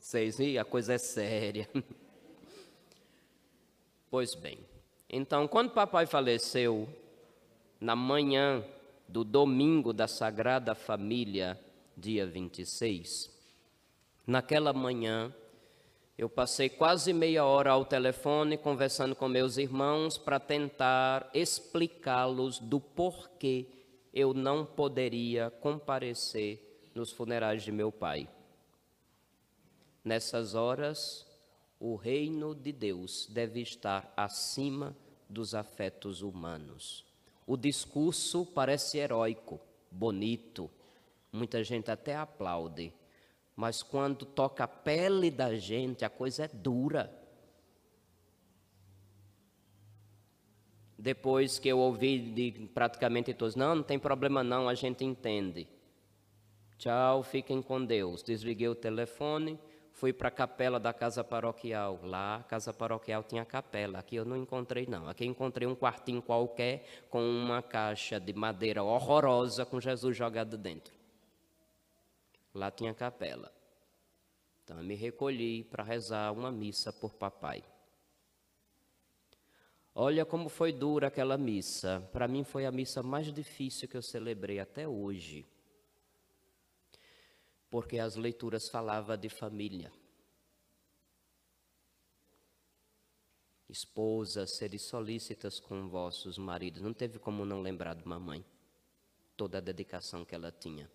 Vocês 0.03 0.41
e 0.41 0.59
a 0.59 0.65
coisa 0.65 0.95
é 0.95 0.99
séria. 0.99 1.69
Pois 4.11 4.35
bem, 4.35 4.59
então 5.09 5.49
quando 5.49 5.71
papai 5.71 6.05
faleceu, 6.05 6.87
na 7.81 7.97
manhã 7.97 8.63
do 9.09 9.25
domingo 9.25 9.91
da 9.91 10.07
Sagrada 10.07 10.75
Família, 10.75 11.59
dia 11.97 12.27
26, 12.27 13.31
naquela 14.27 14.75
manhã, 14.75 15.35
eu 16.19 16.29
passei 16.29 16.69
quase 16.69 17.15
meia 17.15 17.47
hora 17.47 17.71
ao 17.71 17.87
telefone 17.87 18.59
conversando 18.59 19.17
com 19.17 19.29
meus 19.29 19.57
irmãos 19.57 20.19
para 20.19 20.39
tentar 20.39 21.31
explicá-los 21.33 22.59
do 22.59 22.79
porquê 22.79 23.65
eu 24.13 24.35
não 24.35 24.67
poderia 24.67 25.49
comparecer 25.49 26.91
nos 26.95 27.11
funerais 27.11 27.63
de 27.63 27.73
meu 27.73 27.91
pai. 27.91 28.29
Nessas 30.05 30.55
horas, 30.55 31.25
o 31.79 31.95
reino 31.95 32.55
de 32.55 32.73
Deus 32.73 33.29
deve 33.31 33.61
estar 33.61 34.13
acima 34.17 34.97
dos 35.29 35.55
afetos 35.55 36.23
humanos. 36.23 37.05
O 37.47 37.57
discurso 37.57 38.45
parece 38.45 38.99
heróico, 38.99 39.61
bonito, 39.91 40.71
muita 41.33 41.63
gente 41.63 41.91
até 41.91 42.17
aplaude, 42.17 42.93
mas 43.55 43.83
quando 43.83 44.25
toca 44.25 44.65
a 44.65 44.69
pele 44.69 45.31
da 45.31 45.55
gente, 45.55 46.05
a 46.05 46.11
coisa 46.11 46.45
é 46.45 46.49
dura. 46.49 47.13
Depois 50.99 51.59
que 51.59 51.69
eu 51.69 51.79
ouvi 51.79 52.19
de 52.19 52.69
praticamente 52.69 53.35
todos, 53.35 53.57
não, 53.57 53.77
não 53.77 53.83
tem 53.83 53.99
problema 53.99 54.43
não, 54.43 54.69
a 54.69 54.75
gente 54.75 55.05
entende. 55.05 55.69
Tchau, 56.79 57.23
fiquem 57.23 57.63
com 57.63 57.85
Deus. 57.85 58.23
Desliguei 58.23 58.69
o 58.69 58.75
telefone 58.75 59.59
Fui 60.03 60.13
para 60.13 60.27
a 60.27 60.33
capela 60.33 60.81
da 60.81 60.93
casa 60.93 61.23
paroquial. 61.23 62.01
Lá, 62.03 62.39
a 62.39 62.43
casa 62.43 62.73
paroquial 62.73 63.23
tinha 63.23 63.45
capela. 63.45 64.01
Aqui 64.01 64.17
eu 64.17 64.25
não 64.25 64.37
encontrei, 64.37 64.85
não. 64.85 65.09
Aqui 65.09 65.25
encontrei 65.25 65.65
um 65.69 65.77
quartinho 65.77 66.21
qualquer 66.21 67.05
com 67.09 67.23
uma 67.23 67.63
caixa 67.63 68.19
de 68.19 68.33
madeira 68.33 68.83
horrorosa 68.83 69.65
com 69.65 69.81
Jesus 69.81 70.17
jogado 70.17 70.59
dentro. 70.59 70.93
Lá 72.53 72.69
tinha 72.69 72.93
capela. 72.93 73.53
Então 74.65 74.79
eu 74.79 74.83
me 74.83 74.97
recolhi 74.97 75.63
para 75.63 75.85
rezar 75.85 76.33
uma 76.33 76.51
missa 76.51 76.93
por 76.93 77.15
papai. 77.15 77.63
Olha 79.95 80.25
como 80.25 80.49
foi 80.49 80.73
dura 80.73 81.07
aquela 81.07 81.39
missa. 81.39 82.03
Para 82.13 82.27
mim 82.27 82.43
foi 82.43 82.67
a 82.67 82.73
missa 82.73 83.05
mais 83.05 83.33
difícil 83.33 83.87
que 83.87 83.97
eu 83.97 84.03
celebrei 84.03 84.59
até 84.59 84.89
hoje 84.89 85.47
porque 87.73 87.99
as 87.99 88.17
leituras 88.17 88.69
falavam 88.69 89.17
de 89.17 89.31
família. 89.31 89.91
Esposas, 93.67 94.59
seres 94.59 94.83
solícitas 94.83 95.59
com 95.59 95.89
vossos 95.89 96.37
maridos. 96.37 96.83
Não 96.83 96.93
teve 96.93 97.19
como 97.19 97.47
não 97.47 97.63
lembrar 97.63 97.95
de 97.95 98.07
mamãe. 98.07 98.45
Toda 99.39 99.57
a 99.57 99.61
dedicação 99.63 100.23
que 100.23 100.35
ela 100.35 100.53
tinha. 100.53 100.87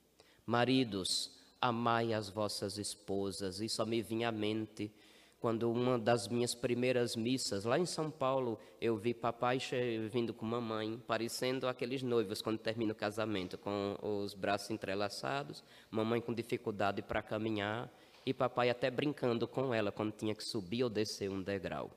Maridos, 0.45 1.31
amai 1.59 2.13
as 2.13 2.29
vossas 2.29 2.77
esposas. 2.77 3.59
Isso 3.59 3.83
me 3.83 4.03
vinha 4.03 4.29
à 4.29 4.31
mente 4.31 4.93
quando 5.39 5.71
uma 5.71 5.99
das 5.99 6.27
minhas 6.27 6.55
primeiras 6.55 7.15
missas, 7.15 7.63
lá 7.63 7.77
em 7.77 7.85
São 7.85 8.09
Paulo, 8.09 8.59
eu 8.81 8.97
vi 8.97 9.13
papai 9.13 9.59
vindo 10.11 10.33
com 10.33 10.45
mamãe, 10.45 11.01
parecendo 11.05 11.67
aqueles 11.67 12.01
noivos 12.01 12.41
quando 12.41 12.57
termina 12.57 12.91
o 12.91 12.95
casamento, 12.95 13.57
com 13.57 13.95
os 14.01 14.33
braços 14.33 14.71
entrelaçados, 14.71 15.63
mamãe 15.91 16.19
com 16.19 16.33
dificuldade 16.33 17.01
para 17.01 17.21
caminhar 17.21 17.91
e 18.25 18.33
papai 18.33 18.69
até 18.69 18.89
brincando 18.89 19.47
com 19.47 19.73
ela 19.73 19.91
quando 19.91 20.11
tinha 20.11 20.33
que 20.33 20.43
subir 20.43 20.83
ou 20.83 20.89
descer 20.89 21.29
um 21.29 21.41
degrau. 21.41 21.91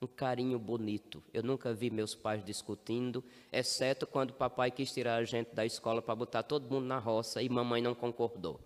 Um 0.00 0.06
carinho 0.06 0.58
bonito. 0.58 1.22
Eu 1.34 1.42
nunca 1.42 1.74
vi 1.74 1.90
meus 1.90 2.14
pais 2.14 2.44
discutindo, 2.44 3.22
exceto 3.52 4.06
quando 4.06 4.32
papai 4.32 4.70
quis 4.70 4.92
tirar 4.92 5.16
a 5.16 5.24
gente 5.24 5.54
da 5.54 5.66
escola 5.66 6.00
para 6.00 6.14
botar 6.14 6.42
todo 6.42 6.70
mundo 6.70 6.86
na 6.86 6.98
roça 6.98 7.42
e 7.42 7.48
mamãe 7.48 7.82
não 7.82 7.94
concordou. 7.94 8.60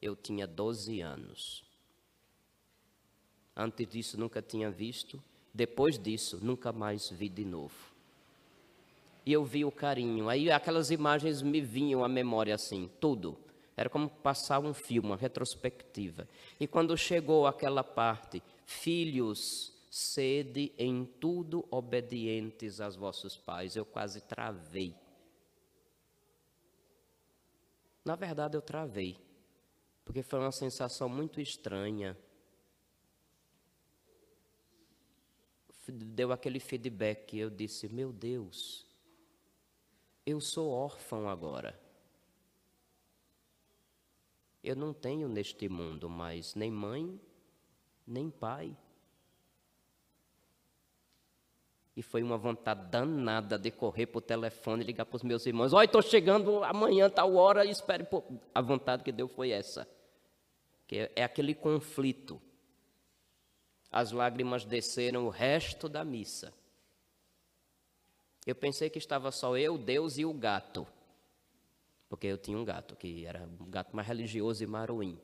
Eu 0.00 0.16
tinha 0.16 0.46
12 0.46 1.00
anos. 1.00 1.67
Antes 3.60 3.88
disso 3.88 4.16
nunca 4.16 4.40
tinha 4.40 4.70
visto, 4.70 5.20
depois 5.52 5.98
disso 5.98 6.38
nunca 6.40 6.72
mais 6.72 7.10
vi 7.10 7.28
de 7.28 7.44
novo. 7.44 7.74
E 9.26 9.32
eu 9.32 9.44
vi 9.44 9.64
o 9.64 9.72
carinho, 9.72 10.28
aí 10.28 10.48
aquelas 10.48 10.92
imagens 10.92 11.42
me 11.42 11.60
vinham 11.60 12.04
à 12.04 12.08
memória 12.08 12.54
assim, 12.54 12.88
tudo. 13.00 13.36
Era 13.76 13.90
como 13.90 14.08
passar 14.08 14.60
um 14.60 14.72
filme, 14.72 15.08
uma 15.08 15.16
retrospectiva. 15.16 16.28
E 16.60 16.68
quando 16.68 16.96
chegou 16.96 17.48
aquela 17.48 17.82
parte, 17.82 18.40
filhos, 18.64 19.72
sede 19.90 20.72
em 20.78 21.04
tudo 21.04 21.66
obedientes 21.68 22.80
aos 22.80 22.94
vossos 22.94 23.36
pais, 23.36 23.74
eu 23.74 23.84
quase 23.84 24.20
travei. 24.20 24.94
Na 28.04 28.14
verdade, 28.14 28.56
eu 28.56 28.62
travei, 28.62 29.16
porque 30.04 30.22
foi 30.22 30.38
uma 30.38 30.52
sensação 30.52 31.08
muito 31.08 31.40
estranha 31.40 32.16
deu 35.92 36.32
aquele 36.32 36.60
feedback. 36.60 37.36
Eu 37.36 37.50
disse: 37.50 37.88
Meu 37.88 38.12
Deus, 38.12 38.86
eu 40.24 40.40
sou 40.40 40.70
órfão 40.70 41.28
agora. 41.28 41.78
Eu 44.62 44.76
não 44.76 44.92
tenho 44.92 45.28
neste 45.28 45.68
mundo 45.68 46.10
mais 46.10 46.54
nem 46.54 46.70
mãe, 46.70 47.18
nem 48.06 48.28
pai. 48.28 48.76
E 51.96 52.02
foi 52.02 52.22
uma 52.22 52.38
vontade 52.38 52.88
danada 52.90 53.58
de 53.58 53.70
correr 53.70 54.06
para 54.06 54.18
o 54.18 54.22
telefone 54.22 54.84
e 54.84 54.86
ligar 54.86 55.04
para 55.04 55.16
os 55.16 55.22
meus 55.22 55.46
irmãos: 55.46 55.72
Olha, 55.72 55.86
estou 55.86 56.02
chegando 56.02 56.62
amanhã, 56.62 57.10
tal 57.10 57.34
hora, 57.34 57.64
espere. 57.64 58.06
A 58.54 58.60
vontade 58.60 59.02
que 59.02 59.10
deu 59.10 59.26
foi 59.26 59.50
essa. 59.50 59.88
Que 60.86 61.10
é 61.14 61.24
aquele 61.24 61.54
conflito 61.54 62.40
as 63.90 64.12
lágrimas 64.12 64.64
desceram 64.64 65.26
o 65.26 65.30
resto 65.30 65.88
da 65.88 66.04
missa. 66.04 66.52
Eu 68.46 68.54
pensei 68.54 68.88
que 68.88 68.98
estava 68.98 69.30
só 69.30 69.56
eu, 69.56 69.76
Deus 69.76 70.18
e 70.18 70.24
o 70.24 70.32
gato. 70.32 70.86
Porque 72.08 72.26
eu 72.26 72.38
tinha 72.38 72.56
um 72.56 72.64
gato, 72.64 72.96
que 72.96 73.26
era 73.26 73.46
um 73.60 73.70
gato 73.70 73.94
mais 73.94 74.08
religioso 74.08 74.62
e 74.62 74.66
maruim. 74.66 75.18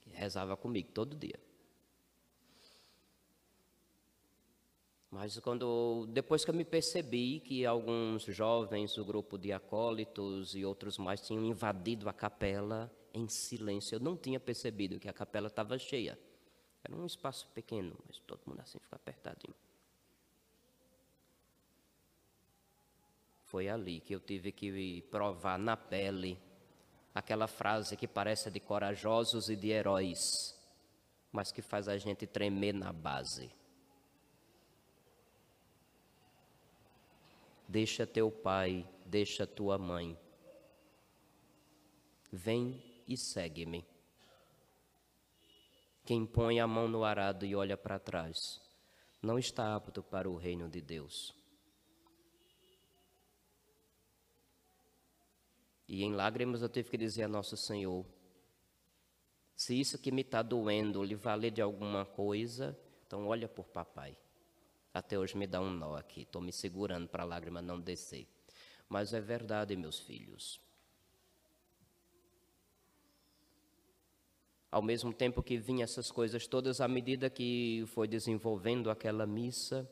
Que 0.00 0.10
rezava 0.10 0.56
comigo 0.56 0.90
todo 0.92 1.16
dia. 1.16 1.38
Mas 5.10 5.36
quando 5.40 6.06
depois 6.10 6.44
que 6.44 6.50
eu 6.50 6.54
me 6.54 6.64
percebi 6.64 7.40
que 7.40 7.66
alguns 7.66 8.22
jovens 8.26 8.94
do 8.94 9.04
grupo 9.04 9.36
de 9.36 9.52
acólitos 9.52 10.54
e 10.54 10.64
outros 10.64 10.98
mais 10.98 11.20
tinham 11.20 11.44
invadido 11.44 12.08
a 12.08 12.12
capela 12.12 12.88
em 13.12 13.26
silêncio, 13.28 13.96
eu 13.96 14.00
não 14.00 14.16
tinha 14.16 14.38
percebido 14.38 15.00
que 15.00 15.08
a 15.08 15.12
capela 15.12 15.48
estava 15.48 15.76
cheia. 15.76 16.16
Era 16.82 16.96
um 16.96 17.06
espaço 17.06 17.48
pequeno, 17.54 17.96
mas 18.06 18.18
todo 18.20 18.40
mundo 18.46 18.60
assim 18.60 18.78
ficou 18.78 18.96
apertadinho. 18.96 19.54
Foi 23.44 23.68
ali 23.68 24.00
que 24.00 24.14
eu 24.14 24.20
tive 24.20 24.52
que 24.52 25.02
provar 25.10 25.58
na 25.58 25.76
pele 25.76 26.38
aquela 27.14 27.46
frase 27.46 27.96
que 27.96 28.06
parece 28.06 28.50
de 28.50 28.60
corajosos 28.60 29.50
e 29.50 29.56
de 29.56 29.68
heróis, 29.68 30.56
mas 31.32 31.50
que 31.50 31.60
faz 31.60 31.88
a 31.88 31.96
gente 31.96 32.26
tremer 32.26 32.72
na 32.72 32.92
base. 32.92 33.50
Deixa 37.68 38.06
teu 38.06 38.30
pai, 38.30 38.88
deixa 39.06 39.46
tua 39.46 39.78
mãe. 39.78 40.18
Vem 42.32 42.82
e 43.06 43.16
segue-me. 43.16 43.84
Quem 46.10 46.26
põe 46.26 46.58
a 46.58 46.66
mão 46.66 46.88
no 46.88 47.04
arado 47.04 47.46
e 47.46 47.54
olha 47.54 47.76
para 47.76 47.96
trás 47.96 48.60
não 49.22 49.38
está 49.38 49.76
apto 49.76 50.02
para 50.02 50.28
o 50.28 50.34
reino 50.34 50.68
de 50.68 50.80
Deus. 50.80 51.32
E 55.86 56.02
em 56.02 56.12
lágrimas 56.12 56.62
eu 56.62 56.68
tive 56.68 56.90
que 56.90 56.98
dizer 56.98 57.22
a 57.22 57.28
Nosso 57.28 57.56
Senhor: 57.56 58.04
se 59.54 59.78
isso 59.78 60.00
que 60.00 60.10
me 60.10 60.22
está 60.22 60.42
doendo 60.42 61.04
lhe 61.04 61.14
valer 61.14 61.52
de 61.52 61.62
alguma 61.62 62.04
coisa, 62.04 62.76
então 63.06 63.28
olha 63.28 63.48
por 63.48 63.68
papai. 63.68 64.18
Até 64.92 65.16
hoje 65.16 65.36
me 65.36 65.46
dá 65.46 65.60
um 65.60 65.70
nó 65.70 65.94
aqui, 65.94 66.22
estou 66.22 66.42
me 66.42 66.52
segurando 66.52 67.06
para 67.06 67.22
a 67.22 67.26
lágrima 67.26 67.62
não 67.62 67.80
descer. 67.80 68.26
Mas 68.88 69.14
é 69.14 69.20
verdade, 69.20 69.76
meus 69.76 70.00
filhos. 70.00 70.60
Ao 74.70 74.80
mesmo 74.80 75.12
tempo 75.12 75.42
que 75.42 75.58
vinham 75.58 75.82
essas 75.82 76.10
coisas 76.12 76.46
todas, 76.46 76.80
à 76.80 76.86
medida 76.86 77.28
que 77.28 77.84
foi 77.88 78.06
desenvolvendo 78.06 78.88
aquela 78.88 79.26
missa, 79.26 79.88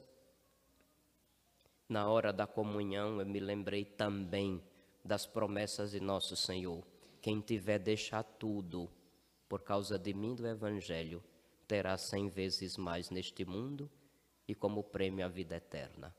na 1.88 2.08
hora 2.08 2.32
da 2.32 2.46
comunhão, 2.46 3.18
eu 3.18 3.26
me 3.26 3.40
lembrei 3.40 3.84
também 3.84 4.62
das 5.04 5.26
promessas 5.26 5.90
de 5.90 6.00
nosso 6.00 6.36
Senhor. 6.36 6.86
Quem 7.20 7.40
tiver 7.40 7.78
deixar 7.78 8.22
tudo 8.22 8.88
por 9.48 9.62
causa 9.62 9.98
de 9.98 10.12
mim 10.12 10.34
do 10.34 10.46
Evangelho, 10.46 11.24
terá 11.66 11.96
cem 11.96 12.28
vezes 12.28 12.76
mais 12.76 13.10
neste 13.10 13.44
mundo 13.44 13.90
e 14.46 14.54
como 14.54 14.84
prêmio 14.84 15.24
a 15.24 15.28
vida 15.28 15.56
eterna. 15.56 16.14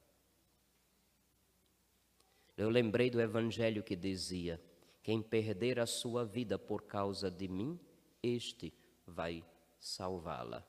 Eu 2.57 2.69
lembrei 2.69 3.09
do 3.09 3.21
Evangelho 3.21 3.83
que 3.83 3.95
dizia: 3.95 4.59
quem 5.01 5.21
perder 5.21 5.79
a 5.79 5.85
sua 5.85 6.25
vida 6.25 6.59
por 6.59 6.81
causa 6.81 7.31
de 7.31 7.47
mim, 7.47 7.79
este 8.21 8.73
vai 9.05 9.43
salvá-la. 9.79 10.65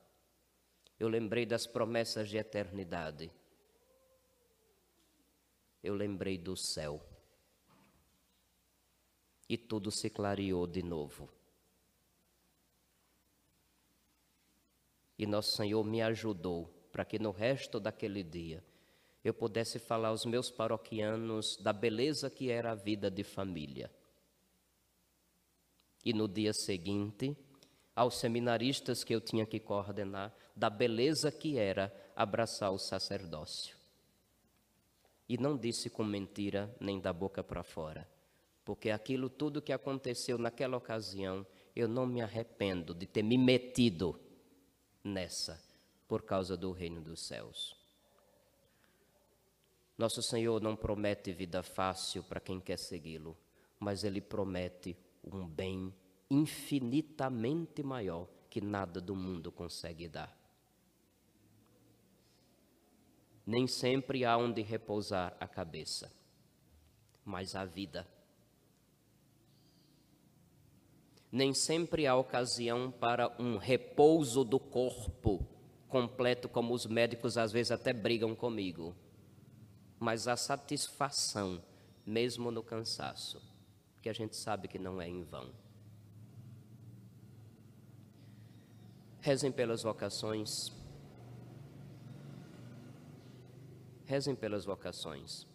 Eu 0.98 1.08
lembrei 1.08 1.46
das 1.46 1.66
promessas 1.66 2.28
de 2.28 2.36
eternidade. 2.36 3.30
Eu 5.82 5.94
lembrei 5.94 6.38
do 6.38 6.56
céu. 6.56 7.02
E 9.48 9.56
tudo 9.56 9.90
se 9.90 10.10
clareou 10.10 10.66
de 10.66 10.82
novo. 10.82 11.28
E 15.18 15.26
nosso 15.26 15.56
Senhor 15.56 15.82
me 15.84 16.00
ajudou 16.02 16.68
para 16.92 17.04
que 17.04 17.18
no 17.18 17.30
resto 17.30 17.80
daquele 17.80 18.22
dia 18.22 18.64
eu 19.22 19.34
pudesse 19.34 19.78
falar 19.78 20.08
aos 20.08 20.24
meus 20.24 20.50
paroquianos 20.50 21.56
da 21.58 21.72
beleza 21.72 22.30
que 22.30 22.50
era 22.50 22.72
a 22.72 22.74
vida 22.74 23.10
de 23.10 23.22
família 23.22 23.90
e 26.04 26.12
no 26.12 26.26
dia 26.26 26.52
seguinte, 26.52 27.36
aos 27.94 28.16
seminaristas 28.16 29.04
que 29.04 29.14
eu 29.14 29.20
tinha 29.20 29.44
que 29.44 29.60
coordenar, 29.60 30.34
da 30.56 30.70
beleza 30.70 31.30
que 31.30 31.58
era 31.58 31.94
abraçar 32.16 32.70
o 32.72 32.78
sacerdócio. 32.78 33.76
E 35.28 35.36
não 35.38 35.56
disse 35.56 35.90
com 35.90 36.02
mentira 36.02 36.74
nem 36.80 37.00
da 37.00 37.12
boca 37.12 37.42
para 37.42 37.62
fora, 37.62 38.08
porque 38.64 38.90
aquilo 38.90 39.28
tudo 39.28 39.62
que 39.62 39.72
aconteceu 39.72 40.38
naquela 40.38 40.76
ocasião, 40.76 41.46
eu 41.74 41.86
não 41.86 42.06
me 42.06 42.20
arrependo 42.20 42.94
de 42.94 43.06
ter 43.06 43.22
me 43.22 43.38
metido 43.38 44.18
nessa 45.04 45.62
por 46.08 46.22
causa 46.22 46.56
do 46.56 46.72
reino 46.72 47.00
dos 47.00 47.20
céus. 47.20 47.76
Nosso 49.96 50.22
Senhor 50.22 50.60
não 50.62 50.74
promete 50.74 51.32
vida 51.32 51.62
fácil 51.62 52.24
para 52.24 52.40
quem 52.40 52.58
quer 52.58 52.78
segui-lo, 52.78 53.36
mas 53.78 54.02
Ele 54.02 54.20
promete 54.20 54.96
um 55.22 55.46
bem 55.46 55.94
infinitamente 56.30 57.82
maior 57.82 58.28
que 58.48 58.60
nada 58.60 59.00
do 59.00 59.14
mundo 59.14 59.50
consegue 59.50 60.08
dar. 60.08 60.36
Nem 63.46 63.66
sempre 63.66 64.24
há 64.24 64.36
onde 64.36 64.62
repousar 64.62 65.36
a 65.40 65.48
cabeça, 65.48 66.12
mas 67.24 67.54
a 67.54 67.64
vida. 67.64 68.06
Nem 71.32 71.54
sempre 71.54 72.06
há 72.06 72.14
ocasião 72.16 72.90
para 72.90 73.34
um 73.40 73.56
repouso 73.56 74.44
do 74.44 74.58
corpo 74.58 75.46
completo, 75.88 76.48
como 76.48 76.72
os 76.72 76.86
médicos 76.86 77.36
às 77.36 77.50
vezes 77.50 77.72
até 77.72 77.92
brigam 77.92 78.34
comigo, 78.34 78.94
mas 79.98 80.28
a 80.28 80.36
satisfação, 80.36 81.62
mesmo 82.06 82.50
no 82.50 82.62
cansaço, 82.62 83.49
que 84.00 84.08
a 84.08 84.12
gente 84.12 84.36
sabe 84.36 84.68
que 84.68 84.78
não 84.78 85.00
é 85.00 85.08
em 85.08 85.22
vão. 85.22 85.52
Rezem 89.20 89.52
pelas 89.52 89.82
vocações. 89.82 90.72
Rezem 94.06 94.34
pelas 94.34 94.64
vocações. 94.64 95.46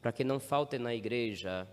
Para 0.00 0.12
que 0.12 0.24
não 0.24 0.38
faltem 0.38 0.78
na 0.78 0.94
igreja 0.94 1.66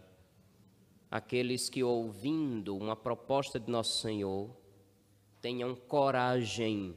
aqueles 1.12 1.70
que, 1.70 1.84
ouvindo 1.84 2.78
uma 2.78 2.95
proposta 2.95 3.60
de 3.60 3.70
Nosso 3.70 4.02
Senhor, 4.02 4.56
tenham 5.41 5.76
coragem 5.76 6.95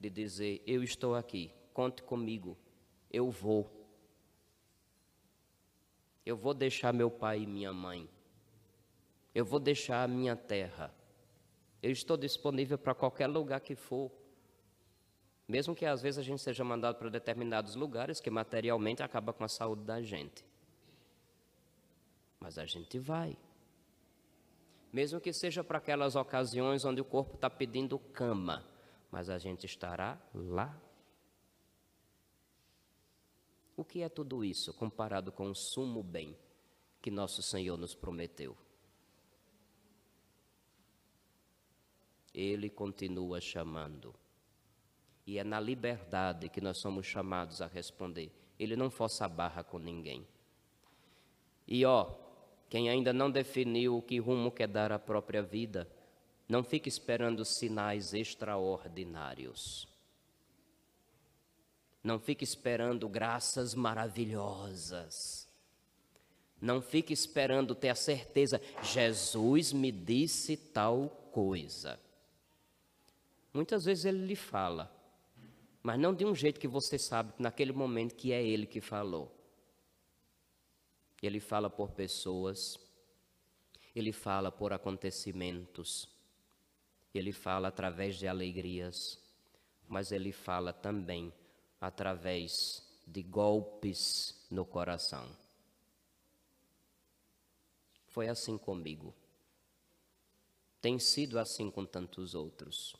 de 0.00 0.10
dizer: 0.10 0.62
Eu 0.66 0.82
estou 0.82 1.14
aqui, 1.14 1.52
conte 1.72 2.02
comigo, 2.02 2.56
eu 3.10 3.30
vou. 3.30 3.81
Eu 6.24 6.36
vou 6.36 6.54
deixar 6.54 6.92
meu 6.92 7.10
pai 7.10 7.40
e 7.40 7.46
minha 7.46 7.72
mãe. 7.72 8.08
Eu 9.34 9.44
vou 9.44 9.58
deixar 9.58 10.02
a 10.02 10.08
minha 10.08 10.36
terra. 10.36 10.94
Eu 11.82 11.90
estou 11.90 12.16
disponível 12.16 12.78
para 12.78 12.94
qualquer 12.94 13.26
lugar 13.26 13.60
que 13.60 13.74
for. 13.74 14.10
Mesmo 15.48 15.74
que 15.74 15.84
às 15.84 16.00
vezes 16.00 16.18
a 16.18 16.22
gente 16.22 16.40
seja 16.40 16.62
mandado 16.62 16.96
para 16.96 17.10
determinados 17.10 17.74
lugares 17.74 18.20
que 18.20 18.30
materialmente 18.30 19.02
acaba 19.02 19.32
com 19.32 19.42
a 19.42 19.48
saúde 19.48 19.82
da 19.82 20.00
gente. 20.00 20.44
Mas 22.38 22.58
a 22.58 22.64
gente 22.64 22.98
vai. 22.98 23.36
Mesmo 24.92 25.20
que 25.20 25.32
seja 25.32 25.64
para 25.64 25.78
aquelas 25.78 26.14
ocasiões 26.14 26.84
onde 26.84 27.00
o 27.00 27.04
corpo 27.04 27.34
está 27.34 27.48
pedindo 27.48 27.98
cama, 27.98 28.64
mas 29.10 29.28
a 29.30 29.38
gente 29.38 29.66
estará 29.66 30.18
lá. 30.34 30.78
O 33.76 33.84
que 33.84 34.02
é 34.02 34.08
tudo 34.08 34.44
isso 34.44 34.72
comparado 34.74 35.32
com 35.32 35.50
o 35.50 35.54
sumo 35.54 36.02
bem 36.02 36.36
que 37.00 37.10
nosso 37.10 37.42
Senhor 37.42 37.76
nos 37.76 37.94
prometeu? 37.94 38.56
Ele 42.34 42.68
continua 42.70 43.40
chamando. 43.40 44.14
E 45.26 45.38
é 45.38 45.44
na 45.44 45.60
liberdade 45.60 46.48
que 46.48 46.60
nós 46.60 46.78
somos 46.78 47.06
chamados 47.06 47.62
a 47.62 47.66
responder. 47.66 48.32
Ele 48.58 48.76
não 48.76 48.90
força 48.90 49.24
a 49.24 49.28
barra 49.28 49.62
com 49.62 49.78
ninguém. 49.78 50.26
E 51.66 51.84
ó, 51.84 52.14
quem 52.68 52.88
ainda 52.88 53.12
não 53.12 53.30
definiu 53.30 53.98
o 53.98 54.02
que 54.02 54.18
rumo 54.18 54.50
quer 54.50 54.68
dar 54.68 54.92
à 54.92 54.98
própria 54.98 55.42
vida, 55.42 55.88
não 56.48 56.62
fique 56.62 56.88
esperando 56.88 57.44
sinais 57.44 58.14
extraordinários. 58.14 59.91
Não 62.02 62.18
fique 62.18 62.42
esperando 62.42 63.08
graças 63.08 63.74
maravilhosas. 63.74 65.48
Não 66.60 66.80
fique 66.80 67.12
esperando 67.12 67.74
ter 67.74 67.88
a 67.88 67.94
certeza, 67.94 68.60
Jesus 68.82 69.72
me 69.72 69.90
disse 69.90 70.56
tal 70.56 71.08
coisa. 71.32 71.98
Muitas 73.52 73.84
vezes 73.84 74.04
ele 74.04 74.24
lhe 74.26 74.36
fala, 74.36 74.90
mas 75.82 75.98
não 75.98 76.14
de 76.14 76.24
um 76.24 76.34
jeito 76.34 76.60
que 76.60 76.68
você 76.68 76.98
sabe 76.98 77.32
naquele 77.38 77.72
momento 77.72 78.14
que 78.14 78.32
é 78.32 78.42
ele 78.42 78.66
que 78.66 78.80
falou. 78.80 79.36
Ele 81.20 81.40
fala 81.40 81.68
por 81.68 81.90
pessoas, 81.90 82.78
ele 83.94 84.12
fala 84.12 84.50
por 84.50 84.72
acontecimentos, 84.72 86.08
ele 87.14 87.32
fala 87.32 87.68
através 87.68 88.16
de 88.16 88.26
alegrias, 88.26 89.18
mas 89.88 90.12
ele 90.12 90.32
fala 90.32 90.72
também 90.72 91.32
através 91.82 92.80
de 93.04 93.24
golpes 93.24 94.46
no 94.48 94.64
coração. 94.64 95.28
Foi 98.06 98.28
assim 98.28 98.56
comigo. 98.56 99.12
Tem 100.80 101.00
sido 101.00 101.40
assim 101.40 101.72
com 101.72 101.84
tantos 101.84 102.36
outros. 102.36 102.94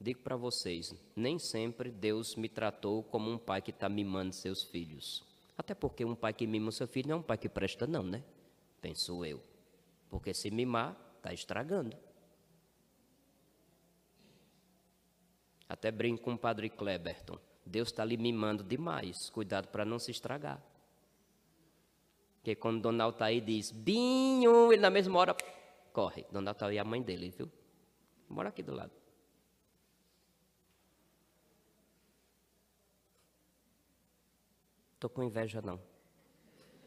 Digo 0.00 0.20
para 0.20 0.36
vocês, 0.36 0.94
nem 1.16 1.36
sempre 1.36 1.90
Deus 1.90 2.36
me 2.36 2.48
tratou 2.48 3.02
como 3.02 3.28
um 3.28 3.38
pai 3.38 3.60
que 3.60 3.72
está 3.72 3.88
mimando 3.88 4.32
seus 4.32 4.62
filhos. 4.62 5.24
Até 5.58 5.74
porque 5.74 6.04
um 6.04 6.14
pai 6.14 6.32
que 6.32 6.46
mima 6.46 6.70
seu 6.70 6.86
filho 6.86 7.08
não 7.08 7.16
é 7.16 7.18
um 7.18 7.22
pai 7.22 7.38
que 7.38 7.48
presta, 7.48 7.88
não, 7.88 8.04
né? 8.04 8.22
Penso 8.80 9.24
eu. 9.24 9.42
Porque 10.08 10.32
se 10.32 10.48
mimar, 10.50 10.96
está 11.16 11.32
estragando. 11.32 11.96
Até 15.68 15.90
brinco 15.90 16.22
com 16.22 16.34
o 16.34 16.38
padre 16.38 16.70
Kleberton. 16.70 17.38
Deus 17.64 17.88
está 17.88 18.04
lhe 18.04 18.16
mimando 18.16 18.62
demais. 18.62 19.28
Cuidado 19.30 19.68
para 19.68 19.84
não 19.84 19.98
se 19.98 20.10
estragar. 20.10 20.62
Porque 22.36 22.54
quando 22.54 22.82
Dona 22.82 23.02
Altair 23.04 23.44
diz, 23.44 23.72
Binho, 23.72 24.72
ele 24.72 24.80
na 24.80 24.90
mesma 24.90 25.18
hora 25.18 25.36
corre. 25.92 26.24
Dona 26.30 26.52
Altair 26.52 26.76
é 26.76 26.80
a 26.80 26.84
mãe 26.84 27.02
dele, 27.02 27.30
viu? 27.30 27.50
Mora 28.28 28.50
aqui 28.50 28.62
do 28.62 28.72
lado. 28.72 28.92
Estou 34.94 35.10
com 35.10 35.24
inveja, 35.24 35.60
não. 35.60 35.80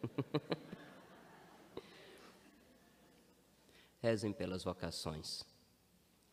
Rezem 4.02 4.32
pelas 4.32 4.64
vocações, 4.64 5.44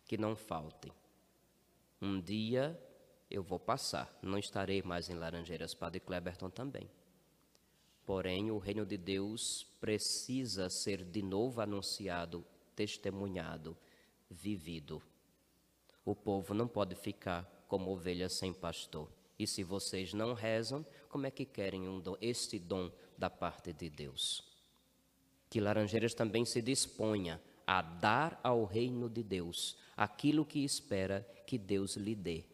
que 0.05 0.17
não 0.17 0.37
faltem. 0.37 0.93
Um 2.07 2.21
dia 2.21 2.81
eu 3.29 3.43
vou 3.43 3.59
passar, 3.59 4.17
não 4.23 4.39
estarei 4.39 4.81
mais 4.81 5.11
em 5.11 5.15
Laranjeiras, 5.15 5.75
Padre 5.75 5.99
Cleberton 5.99 6.49
também. 6.49 6.89
Porém, 8.05 8.49
o 8.53 8.59
reino 8.59 8.87
de 8.87 8.97
Deus 8.97 9.67
precisa 9.81 10.71
ser 10.71 11.03
de 11.03 11.21
novo 11.21 11.61
anunciado, 11.61 12.47
testemunhado, 12.77 13.77
vivido. 14.31 15.03
O 16.05 16.15
povo 16.15 16.55
não 16.55 16.69
pode 16.69 16.95
ficar 16.95 17.45
como 17.67 17.91
ovelha 17.91 18.29
sem 18.29 18.53
pastor. 18.53 19.11
E 19.37 19.45
se 19.45 19.65
vocês 19.65 20.15
não 20.15 20.33
rezam, 20.33 20.87
como 21.09 21.27
é 21.27 21.31
que 21.33 21.45
querem 21.45 21.89
um 21.89 21.99
dom, 21.99 22.17
este 22.21 22.57
dom 22.57 22.89
da 23.19 23.29
parte 23.29 23.73
de 23.73 23.91
Deus? 23.91 24.45
Que 25.51 25.61
Laranjeiras 25.61 26.15
também 26.15 26.45
se 26.45 26.63
disponha 26.63 27.43
a 27.67 27.83
dar 27.83 28.39
ao 28.43 28.65
reino 28.65 29.09
de 29.09 29.23
Deus 29.23 29.77
aquilo 29.97 30.45
que 30.45 30.65
espera 30.65 31.27
que 31.47 31.59
Deus 31.59 31.97
lhe 31.97 32.15
dê. 32.15 32.45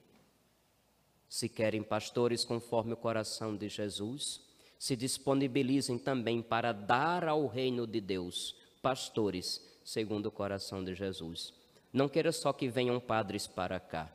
Se 1.28 1.48
querem 1.48 1.82
pastores 1.82 2.44
conforme 2.44 2.92
o 2.92 2.96
coração 2.96 3.56
de 3.56 3.68
Jesus, 3.68 4.40
se 4.78 4.96
disponibilizem 4.96 5.98
também 5.98 6.42
para 6.42 6.72
dar 6.72 7.26
ao 7.26 7.46
reino 7.46 7.86
de 7.86 8.00
Deus 8.00 8.56
pastores 8.80 9.60
segundo 9.84 10.26
o 10.26 10.32
coração 10.32 10.84
de 10.84 10.94
Jesus. 10.94 11.52
Não 11.92 12.08
queira 12.08 12.32
só 12.32 12.52
que 12.52 12.68
venham 12.68 12.98
padres 12.98 13.46
para 13.46 13.78
cá 13.78 14.12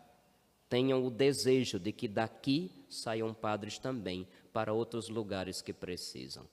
tenham 0.69 1.05
o 1.05 1.09
desejo 1.09 1.79
de 1.79 1.91
que 1.91 2.07
daqui 2.07 2.71
saiam 2.89 3.33
padres 3.33 3.77
também 3.77 4.27
para 4.51 4.73
outros 4.73 5.09
lugares 5.09 5.61
que 5.61 5.73
precisam. 5.73 6.45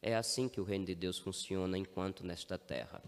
É 0.00 0.14
assim 0.14 0.48
que 0.48 0.60
o 0.60 0.64
reino 0.64 0.86
de 0.86 0.94
Deus 0.94 1.18
funciona 1.18 1.76
enquanto 1.76 2.24
nesta 2.24 2.56
terra. 2.58 3.02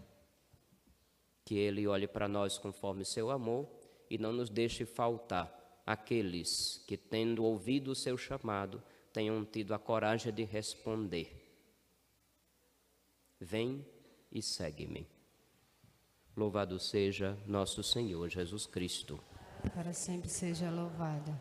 Que 1.49 1.57
Ele 1.57 1.87
olhe 1.87 2.07
para 2.07 2.27
nós 2.27 2.59
conforme 2.59 3.03
seu 3.03 3.31
amor 3.31 3.67
e 4.07 4.19
não 4.19 4.31
nos 4.31 4.51
deixe 4.51 4.85
faltar 4.85 5.81
aqueles 5.83 6.83
que, 6.85 6.95
tendo 6.95 7.43
ouvido 7.43 7.89
o 7.89 7.95
seu 7.95 8.15
chamado, 8.19 8.83
tenham 9.11 9.43
tido 9.43 9.73
a 9.73 9.79
coragem 9.79 10.31
de 10.31 10.43
responder: 10.43 11.51
Vem 13.39 13.83
e 14.31 14.43
segue-me. 14.43 15.07
Louvado 16.37 16.77
seja 16.77 17.35
nosso 17.47 17.81
Senhor 17.81 18.29
Jesus 18.29 18.67
Cristo 18.67 19.19
para 19.73 19.91
sempre 19.91 20.29
seja 20.29 20.69
louvada. 20.69 21.39